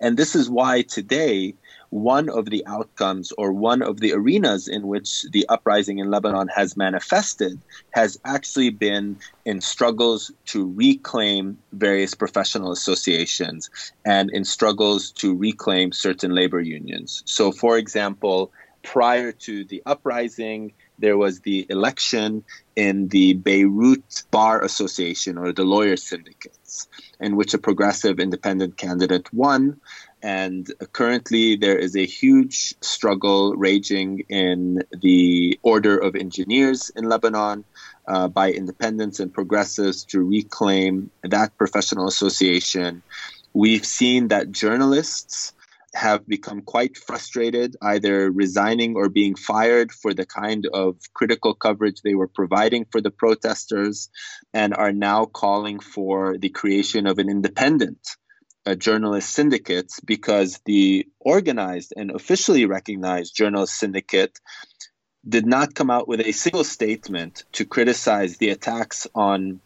[0.00, 1.54] And this is why today,
[1.90, 6.48] one of the outcomes or one of the arenas in which the uprising in Lebanon
[6.48, 7.60] has manifested
[7.90, 13.70] has actually been in struggles to reclaim various professional associations
[14.04, 17.22] and in struggles to reclaim certain labor unions.
[17.26, 22.44] So, for example, prior to the uprising, there was the election
[22.76, 26.88] in the Beirut Bar Association or the lawyer syndicates,
[27.18, 29.80] in which a progressive independent candidate won.
[30.22, 37.64] And currently, there is a huge struggle raging in the Order of Engineers in Lebanon
[38.06, 43.02] uh, by independents and progressives to reclaim that professional association.
[43.54, 45.54] We've seen that journalists
[45.94, 52.02] have become quite frustrated, either resigning or being fired for the kind of critical coverage
[52.02, 54.08] they were providing for the protesters,
[54.52, 58.16] and are now calling for the creation of an independent
[58.66, 64.38] uh, journalist syndicates because the organized and officially recognized journalist syndicate
[65.26, 69.60] did not come out with a single statement to criticize the attacks on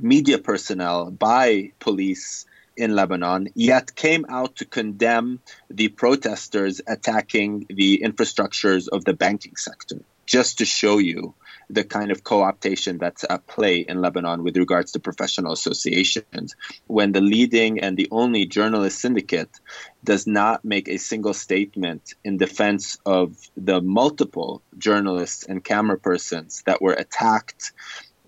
[0.00, 8.02] media personnel by police in Lebanon, yet came out to condemn the protesters attacking the
[8.04, 11.34] infrastructures of the banking sector, just to show you
[11.70, 16.56] the kind of co-optation that's at play in Lebanon with regards to professional associations
[16.86, 19.50] when the leading and the only journalist syndicate
[20.02, 26.62] does not make a single statement in defense of the multiple journalists and camera persons
[26.66, 27.72] that were attacked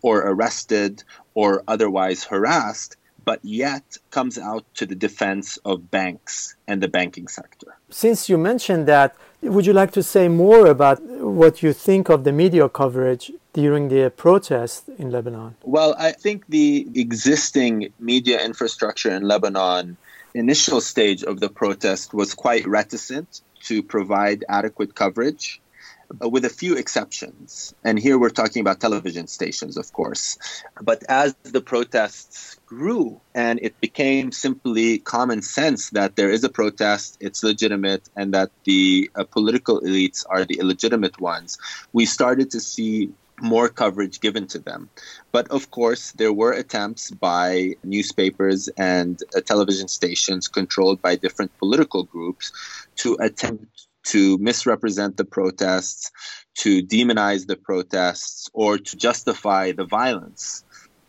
[0.03, 1.03] or arrested
[1.35, 2.97] or otherwise harassed
[3.31, 7.71] but yet comes out to the defense of banks and the banking sector.
[7.89, 9.15] Since you mentioned that,
[9.55, 10.99] would you like to say more about
[11.39, 15.55] what you think of the media coverage during the protest in Lebanon?
[15.63, 19.97] Well, I think the existing media infrastructure in Lebanon,
[20.35, 25.61] initial stage of the protest, was quite reticent to provide adequate coverage.
[26.11, 27.73] Uh, with a few exceptions.
[27.85, 30.39] And here we're talking about television stations, of course.
[30.83, 36.49] But as the protests grew and it became simply common sense that there is a
[36.49, 41.59] protest, it's legitimate, and that the uh, political elites are the illegitimate ones,
[41.93, 44.91] we started to see more coverage given to them.
[45.33, 51.57] But of course, there were attempts by newspapers and uh, television stations controlled by different
[51.59, 52.53] political groups
[52.97, 56.11] to attempt to misrepresent the protests,
[56.57, 60.65] to demonize the protests, or to justify the violence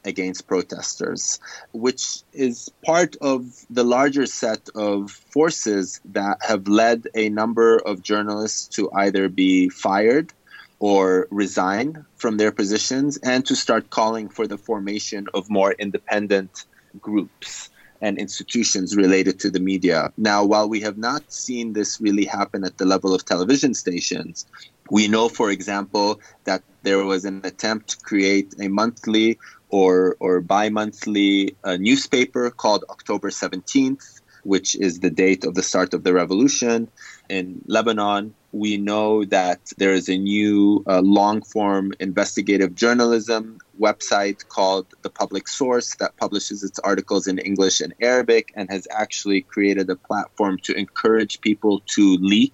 [0.06, 1.40] against protesters,
[1.74, 8.02] which is part of the larger set of forces that have led a number of
[8.02, 10.34] journalists to either be fired
[10.80, 16.66] or resign from their positions and to start calling for the formation of more independent
[17.00, 17.70] groups
[18.02, 20.12] and institutions related to the media.
[20.18, 24.46] Now, while we have not seen this really happen at the level of television stations,
[24.90, 29.38] we know, for example, that there was an attempt to create a monthly
[29.70, 35.64] or, or bi monthly uh, newspaper called October 17th, which is the date of the
[35.64, 36.90] start of the revolution
[37.30, 44.48] in Lebanon we know that there is a new uh, long form investigative journalism website
[44.48, 49.42] called The Public Source that publishes its articles in English and Arabic and has actually
[49.42, 52.54] created a platform to encourage people to leak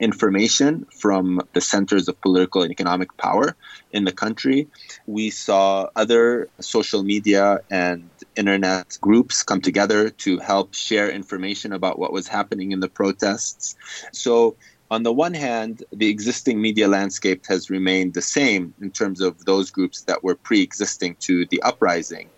[0.00, 3.54] information from the centers of political and economic power
[3.92, 4.68] in the country.
[5.06, 11.98] We saw other social media and internet groups come together to help share information about
[11.98, 13.76] what was happening in the protests.
[14.12, 14.56] So
[14.90, 19.44] on the one hand, the existing media landscape has remained the same in terms of
[19.44, 22.28] those groups that were pre existing to the uprising.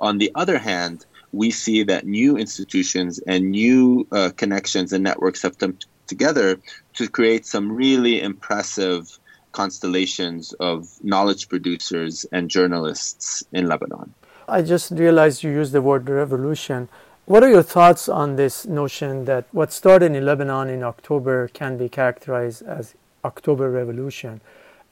[0.00, 5.42] On the other hand, we see that new institutions and new uh, connections and networks
[5.42, 6.60] have come t- together
[6.94, 9.18] to create some really impressive
[9.52, 14.12] constellations of knowledge producers and journalists in Lebanon.
[14.46, 16.88] I just realized you used the word revolution.
[17.26, 21.78] What are your thoughts on this notion that what started in Lebanon in October can
[21.78, 22.94] be characterized as
[23.24, 24.42] October Revolution,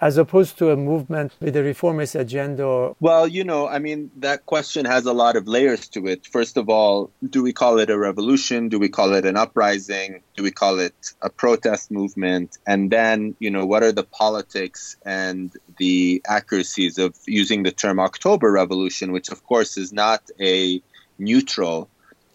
[0.00, 2.94] as opposed to a movement with a reformist agenda?
[3.00, 6.26] Well, you know, I mean, that question has a lot of layers to it.
[6.26, 8.70] First of all, do we call it a revolution?
[8.70, 10.22] Do we call it an uprising?
[10.34, 12.56] Do we call it a protest movement?
[12.66, 18.00] And then, you know, what are the politics and the accuracies of using the term
[18.00, 20.80] October Revolution, which, of course, is not a
[21.18, 21.90] neutral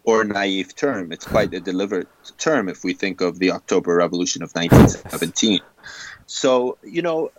[0.08, 1.12] or naive term.
[1.12, 5.60] It's quite a deliberate term if we think of the October Revolution of 1917.
[6.28, 7.30] So, you know,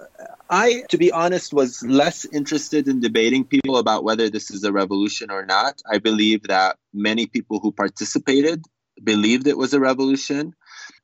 [0.50, 4.72] I, to be honest, was less interested in debating people about whether this is a
[4.72, 5.80] revolution or not.
[5.90, 8.66] I believe that many people who participated
[9.02, 10.54] believed it was a revolution.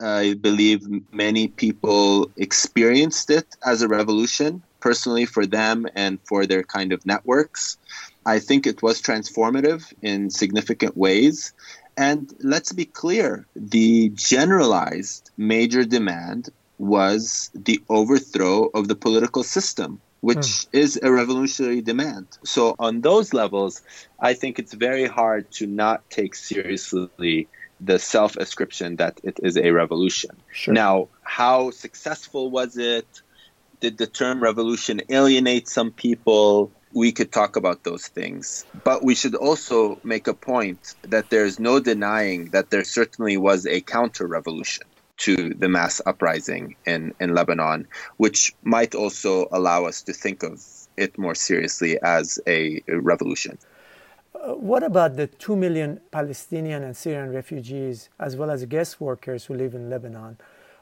[0.01, 6.63] I believe many people experienced it as a revolution personally for them and for their
[6.63, 7.79] kind of networks.
[8.27, 11.53] I think it was transformative in significant ways.
[11.97, 20.01] And let's be clear the generalized major demand was the overthrow of the political system,
[20.21, 20.67] which mm.
[20.73, 22.27] is a revolutionary demand.
[22.45, 23.83] So, on those levels,
[24.19, 27.47] I think it's very hard to not take seriously
[27.81, 30.31] the self ascription that it is a revolution.
[30.53, 30.75] Sure.
[30.75, 33.07] Now, how successful was it?
[33.81, 36.73] Did the term revolution alienate some people?
[36.95, 38.65] We could talk about those things.
[38.85, 43.67] But we should also make a point that there's no denying that there certainly was
[43.67, 44.85] a counter revolution
[45.17, 47.87] to the mass uprising in, in Lebanon,
[48.17, 50.65] which might also allow us to think of
[50.97, 53.59] it more seriously as a, revolution.
[54.35, 59.45] Uh, what about the 2 million Palestinian and Syrian refugees, as well as guest workers
[59.47, 60.37] who live in Lebanon?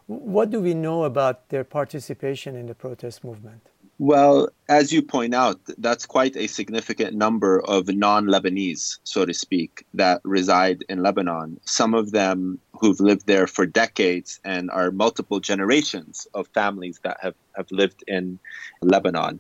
[0.07, 3.69] What do we know about their participation in the protest movement?
[4.03, 9.33] Well, as you point out, that's quite a significant number of non Lebanese, so to
[9.33, 11.61] speak, that reside in Lebanon.
[11.67, 17.19] Some of them who've lived there for decades and are multiple generations of families that
[17.23, 18.41] have, have lived in
[18.81, 19.39] Lebanon.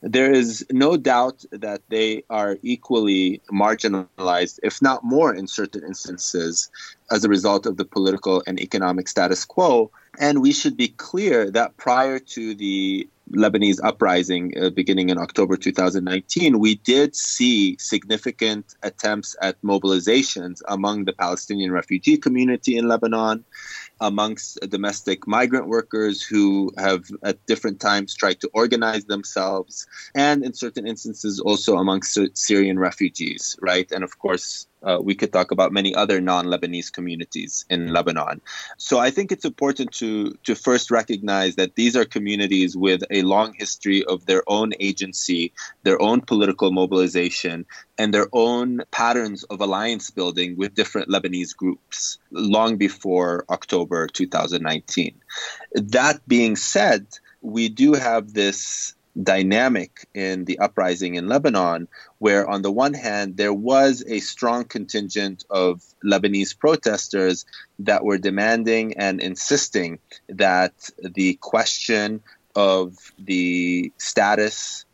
[0.00, 6.70] There is no doubt that they are equally marginalized, if not more, in certain instances,
[7.10, 9.90] as a result of the political and economic status quo.
[10.18, 15.56] And we should be clear that prior to the Lebanese uprising uh, beginning in October
[15.56, 23.44] 2019, we did see significant attempts at mobilizations among the Palestinian refugee community in Lebanon,
[24.00, 30.52] amongst domestic migrant workers who have at different times tried to organize themselves, and in
[30.52, 33.90] certain instances also amongst Syrian refugees, right?
[33.92, 38.40] And of course, uh, we could talk about many other non-Lebanese communities in Lebanon.
[38.76, 43.22] So I think it's important to to first recognize that these are communities with a
[43.22, 45.52] long history of their own agency,
[45.82, 47.66] their own political mobilization,
[47.98, 55.14] and their own patterns of alliance building with different Lebanese groups long before October 2019.
[55.74, 57.06] That being said,
[57.42, 61.88] we do have this dynamic in the uprising in Lebanon,
[62.18, 67.44] where on the one hand, there was a strong contingent of Lebanese protesters
[67.80, 69.98] that were demanding and insisting
[70.28, 72.22] that the question
[72.54, 74.84] of the status,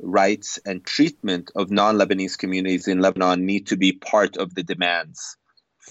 [0.00, 4.62] rights, and treatment of non Lebanese communities in Lebanon need to be part of the
[4.62, 5.36] demands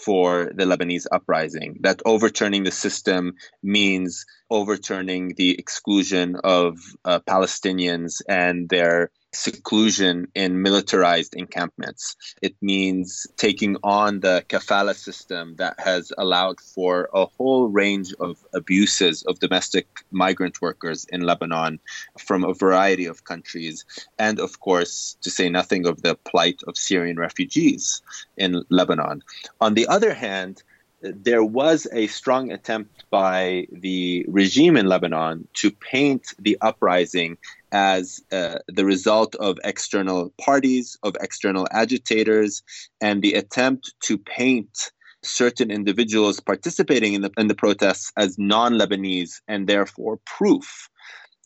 [0.04, 1.78] for the Lebanese uprising.
[1.82, 10.62] That overturning the system means overturning the exclusion of uh, Palestinians and their seclusion in
[10.62, 12.16] militarized encampments.
[12.42, 18.38] It means taking on the kafala system that has allowed for a whole range of
[18.54, 21.80] abuses of domestic migrant workers in Lebanon
[22.20, 23.86] from a variety of countries.
[24.20, 28.02] And of course, to say nothing of the plight of Syrian refugees
[28.38, 29.24] in Lebanon.
[29.62, 30.64] On the other hand,
[31.04, 37.38] there was a strong attempt by the regime in Lebanon to paint the uprising
[37.72, 42.64] as uh, the result of external parties, of external agitators,
[43.02, 44.92] and the attempt to paint
[45.24, 50.90] certain individuals participating in the, in the protests as non Lebanese and therefore proof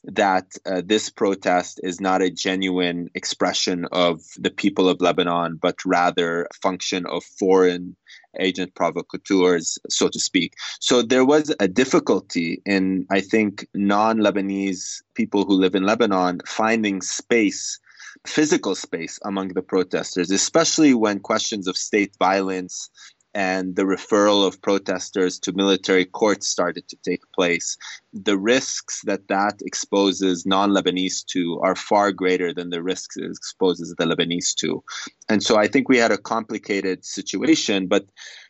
[0.03, 5.75] that uh, this protest is not a genuine expression of the people of Lebanon, but
[5.85, 7.95] rather a function of foreign
[8.39, 10.53] agent provocateurs, so to speak.
[10.79, 16.39] So there was a difficulty in, I think, non Lebanese people who live in Lebanon
[16.45, 17.79] finding space
[18.25, 22.89] physical space among the protesters, especially when questions of state violence
[23.37, 27.77] and the referral of protesters to military courts started to take place,
[28.11, 33.29] the risks that that exposes non Lebanese to are far greater than the risks it
[33.29, 34.83] exposes the Lebanese to.
[35.29, 38.07] And so I think we had a complicated situation, but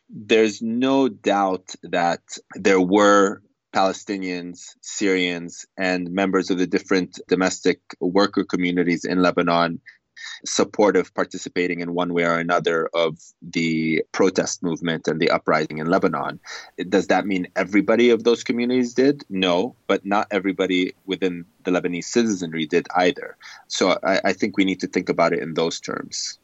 [0.10, 2.22] there's no doubt that
[2.56, 3.42] there were
[3.74, 9.82] Palestinians, Syrians, and members of the different domestic worker communities in Lebanon
[10.46, 15.88] supportive, participating in one way or another of the protest movement and the uprising in
[15.88, 16.40] Lebanon.
[16.90, 19.24] Does that mean everybody of those communities did?
[19.30, 23.38] No, but not everybody within the Lebanese citizenry did either.
[23.68, 26.40] So I, I think we need to think about it in those terms.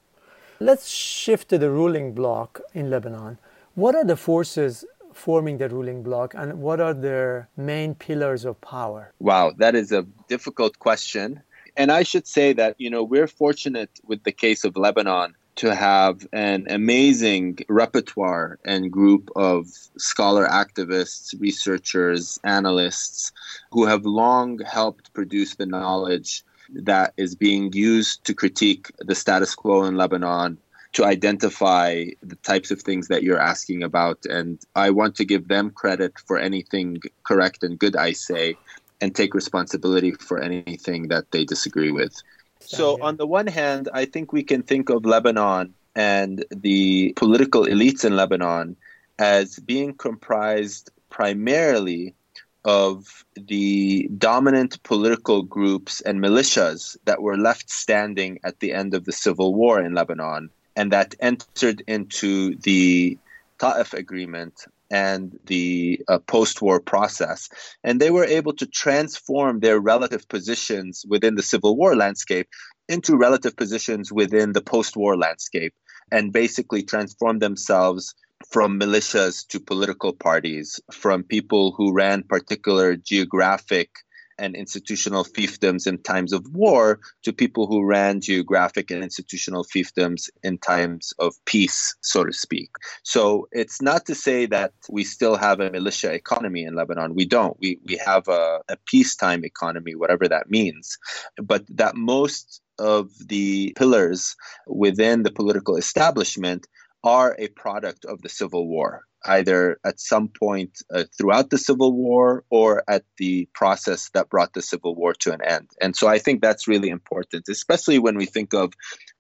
[0.60, 3.38] Let's shift to the ruling bloc in Lebanon.
[3.76, 8.60] What are the forces forming the ruling bloc and what are their main pillars of
[8.62, 9.14] power?
[9.20, 11.41] Wow, that is a difficult question.
[11.76, 15.76] And I should say that, you know, we're fortunate with the case of Lebanon to
[15.76, 19.68] have an amazing repertoire and group of
[19.98, 23.32] scholar activists, researchers, analysts
[23.72, 26.44] who have long helped produce the knowledge
[26.74, 30.58] that is being used to critique the status quo in Lebanon,
[30.94, 34.26] to identify the types of things that you're asking about.
[34.26, 38.58] And I want to give them credit for anything correct and good I say
[39.04, 42.16] and take responsibility for anything that they disagree with.
[42.62, 47.64] So, on the one hand, I think we can think of Lebanon and the political
[47.66, 48.78] elites in Lebanon
[49.20, 52.16] as being comprised primarily
[52.64, 59.04] of the dominant political groups and militias that were left standing at the end of
[59.04, 63.18] the civil war in Lebanon and that entered into the
[63.60, 67.50] Ta'if agreement and the uh, post war process.
[67.84, 72.48] And they were able to transform their relative positions within the civil war landscape
[72.88, 75.74] into relative positions within the post war landscape
[76.12, 78.14] and basically transform themselves
[78.52, 83.89] from militias to political parties, from people who ran particular geographic
[84.38, 90.30] and institutional fiefdoms in times of war to people who ran geographic and institutional fiefdoms
[90.44, 92.70] in times of peace, so to speak.
[93.04, 97.16] So it's not to say that we still have a militia economy in Lebanon.
[97.16, 97.58] We don't.
[97.60, 100.98] We, we have a, a peacetime economy, whatever that means.
[101.42, 104.36] But that most of the pillars
[104.68, 106.68] within the political establishment
[107.04, 111.93] are a product of the Civil War, either at some point uh, throughout the Civil
[111.93, 115.70] War or at the process that brought the Civil War to an end.
[115.82, 118.74] And so I think that's really important, especially when we think of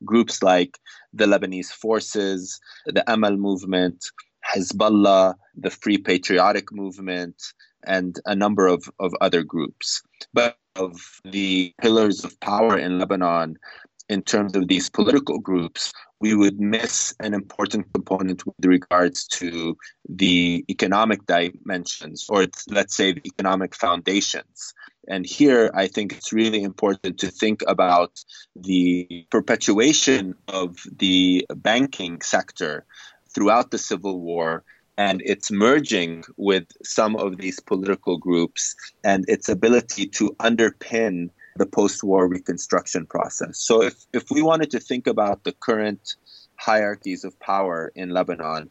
[0.05, 0.79] groups like
[1.13, 4.03] the Lebanese Forces, the Amal movement,
[4.45, 7.35] Hezbollah, the Free Patriotic Movement,
[7.85, 10.01] and a number of, of other groups.
[10.33, 13.57] But of the pillars of power in Lebanon,
[14.09, 19.77] in terms of these political groups, we would miss an important component with regards to
[20.07, 24.73] the economic dimensions, or let's say the economic foundations.
[25.07, 28.11] And here, I think it's really important to think about
[28.55, 32.85] the perpetuation of the banking sector
[33.33, 34.63] throughout the Civil War
[34.97, 41.65] and its merging with some of these political groups and its ability to underpin the
[41.65, 43.59] post-war reconstruction process.
[43.59, 46.15] So if, if we wanted to think about the current
[46.55, 48.69] hierarchies of power in Lebanon,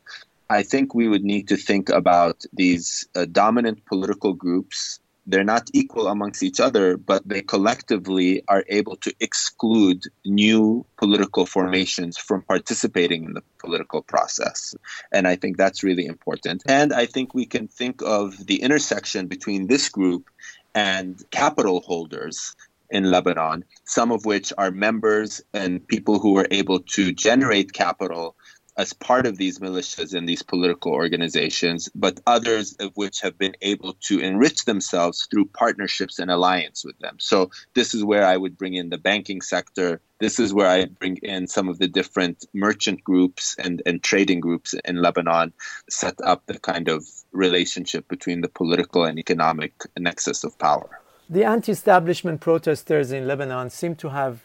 [0.50, 5.00] I think we would need to think about these uh, dominant political groups.
[5.26, 11.46] They're not equal amongst each other, but they collectively are able to exclude new political
[11.46, 14.74] formations from participating in the political process.
[15.12, 16.64] And I think that's really important.
[16.66, 20.28] And I think we can think of the intersection between this group
[20.74, 22.56] and capital holders
[22.92, 28.36] in Lebanon, some of which are members and people who were able to generate capital
[28.76, 33.54] as part of these militias and these political organizations, but others of which have been
[33.60, 37.16] able to enrich themselves through partnerships and alliance with them.
[37.20, 40.00] So this is where I would bring in the banking sector.
[40.20, 44.40] This is where I bring in some of the different merchant groups and, and trading
[44.40, 45.52] groups in Lebanon,
[45.90, 51.01] set up the kind of relationship between the political and economic nexus of power.
[51.32, 54.44] The anti establishment protesters in Lebanon seem to have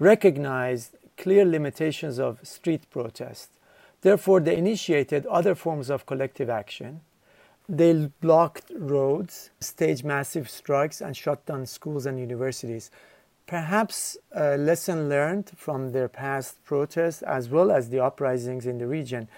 [0.00, 3.50] recognized clear limitations of street protest.
[4.00, 7.02] Therefore, they initiated other forms of collective action.
[7.68, 12.90] They blocked roads, staged massive strikes, and shut down schools and universities.
[13.46, 18.88] Perhaps a lesson learned from their past protests as well as the uprisings in the
[18.88, 19.28] region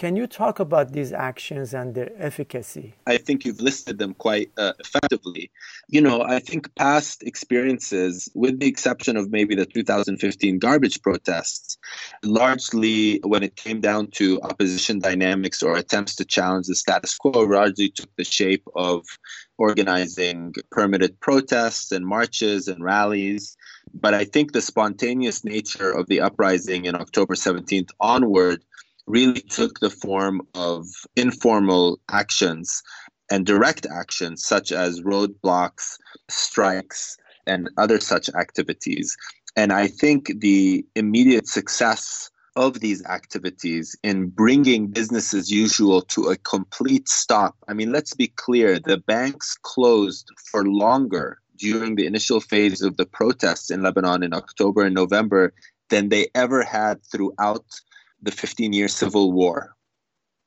[0.00, 2.94] can you talk about these actions and their efficacy?
[3.06, 5.50] I think you've listed them quite uh, effectively.
[5.88, 11.76] You know, I think past experiences, with the exception of maybe the 2015 garbage protests,
[12.24, 17.32] largely when it came down to opposition dynamics or attempts to challenge the status quo,
[17.42, 19.04] largely took the shape of
[19.58, 23.54] organizing permitted protests and marches and rallies.
[23.92, 28.64] But I think the spontaneous nature of the uprising in October 17th onward
[29.10, 30.86] really took the form of
[31.16, 32.82] informal actions
[33.30, 35.96] and direct actions such as roadblocks,
[36.28, 39.16] strikes, and other such activities.
[39.56, 46.24] And I think the immediate success of these activities in bringing business as usual to
[46.24, 47.56] a complete stop.
[47.68, 52.96] I mean, let's be clear the banks closed for longer during the initial phase of
[52.96, 55.52] the protests in Lebanon in October and November
[55.90, 57.64] than they ever had throughout
[58.22, 59.76] the 15 year civil war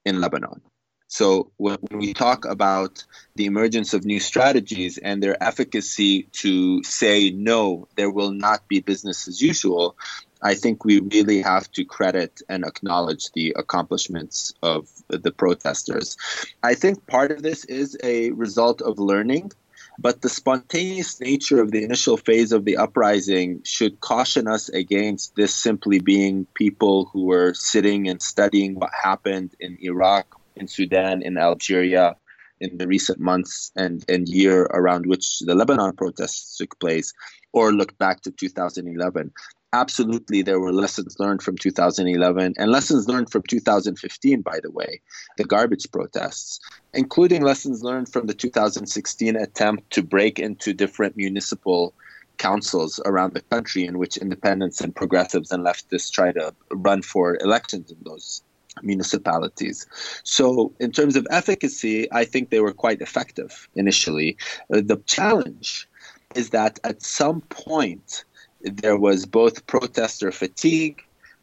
[0.06, 0.62] in Lebanon.
[1.08, 3.06] So when we talk about
[3.36, 8.80] the emergence of new strategies and their efficacy to say no, there will not be
[8.80, 9.96] business as usual,
[10.42, 16.18] I think we really have to credit and acknowledge the accomplishments of the protesters.
[16.64, 19.52] I think part of this is a result of learning
[20.00, 25.36] but the spontaneous nature of the initial phase of the uprising should caution us against
[25.36, 30.26] this simply being people who were sitting and studying what happened in Iraq,
[30.56, 32.16] in Sudan, in Algeria
[32.64, 37.14] in the recent months and, and year around which the Lebanon protests took place,
[37.52, 39.32] or look back to 2011.
[39.74, 45.02] Absolutely there were lessons learned from 2011 and lessons learned from 2015 by the way
[45.38, 46.60] the garbage protests
[46.94, 51.94] including lessons learned from the 2016 attempt to break into different municipal
[52.38, 57.38] councils around the country in which independents and progressives and leftists try to run for
[57.42, 58.44] elections in those
[58.82, 59.86] municipalities.
[60.24, 64.38] So, in terms of efficacy, I think they were quite effective initially.
[64.74, 65.88] Uh, the challenge
[66.36, 68.26] is that at some point,
[68.64, 71.02] there was both protester fatigue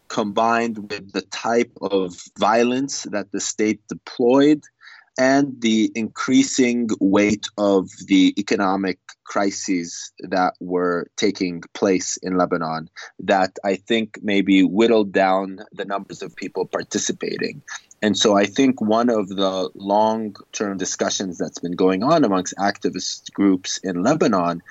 [0.08, 4.62] combined with the type of violence that the state deployed
[5.18, 13.58] and the increasing weight of the economic crises that were taking place in Lebanon that
[13.64, 17.62] I think maybe whittled down the numbers of people participating.
[18.02, 22.56] And so I think one of the long term discussions that's been going on amongst
[22.56, 24.62] activist groups in Lebanon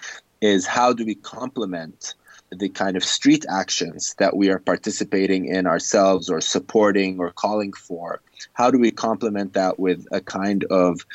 [0.42, 2.14] is how do we complement
[2.52, 7.74] the kind of street actions that we are participating in ourselves or supporting or calling
[7.74, 8.22] for,
[8.54, 11.06] how do we complement that with a kind of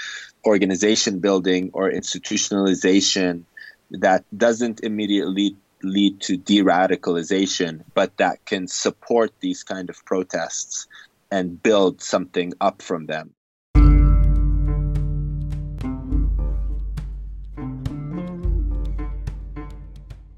[0.44, 3.44] organization building or institutionalization
[3.90, 10.86] that doesn't immediately lead to de-radicalization, but that can support these kind of protests
[11.30, 13.34] and build something up from them.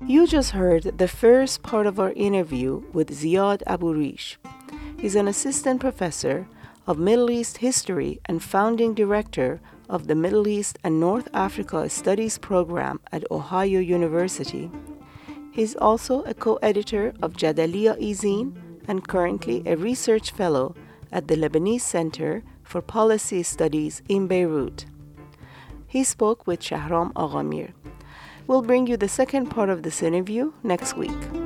[0.08, 4.38] You just heard the first part of our interview with Ziad Abu-Rish.
[5.00, 6.46] He's an assistant professor
[6.86, 12.38] of Middle East history and founding director of the Middle East and North Africa Studies
[12.38, 14.70] program at Ohio University.
[15.50, 18.54] He's also a co editor of Jadaliyya ezine
[18.86, 20.76] and currently a research fellow
[21.10, 24.86] at the Lebanese Center for Policy Studies in Beirut.
[25.88, 27.72] He spoke with Shahram Aghamir.
[28.46, 31.45] We'll bring you the second part of this interview next week.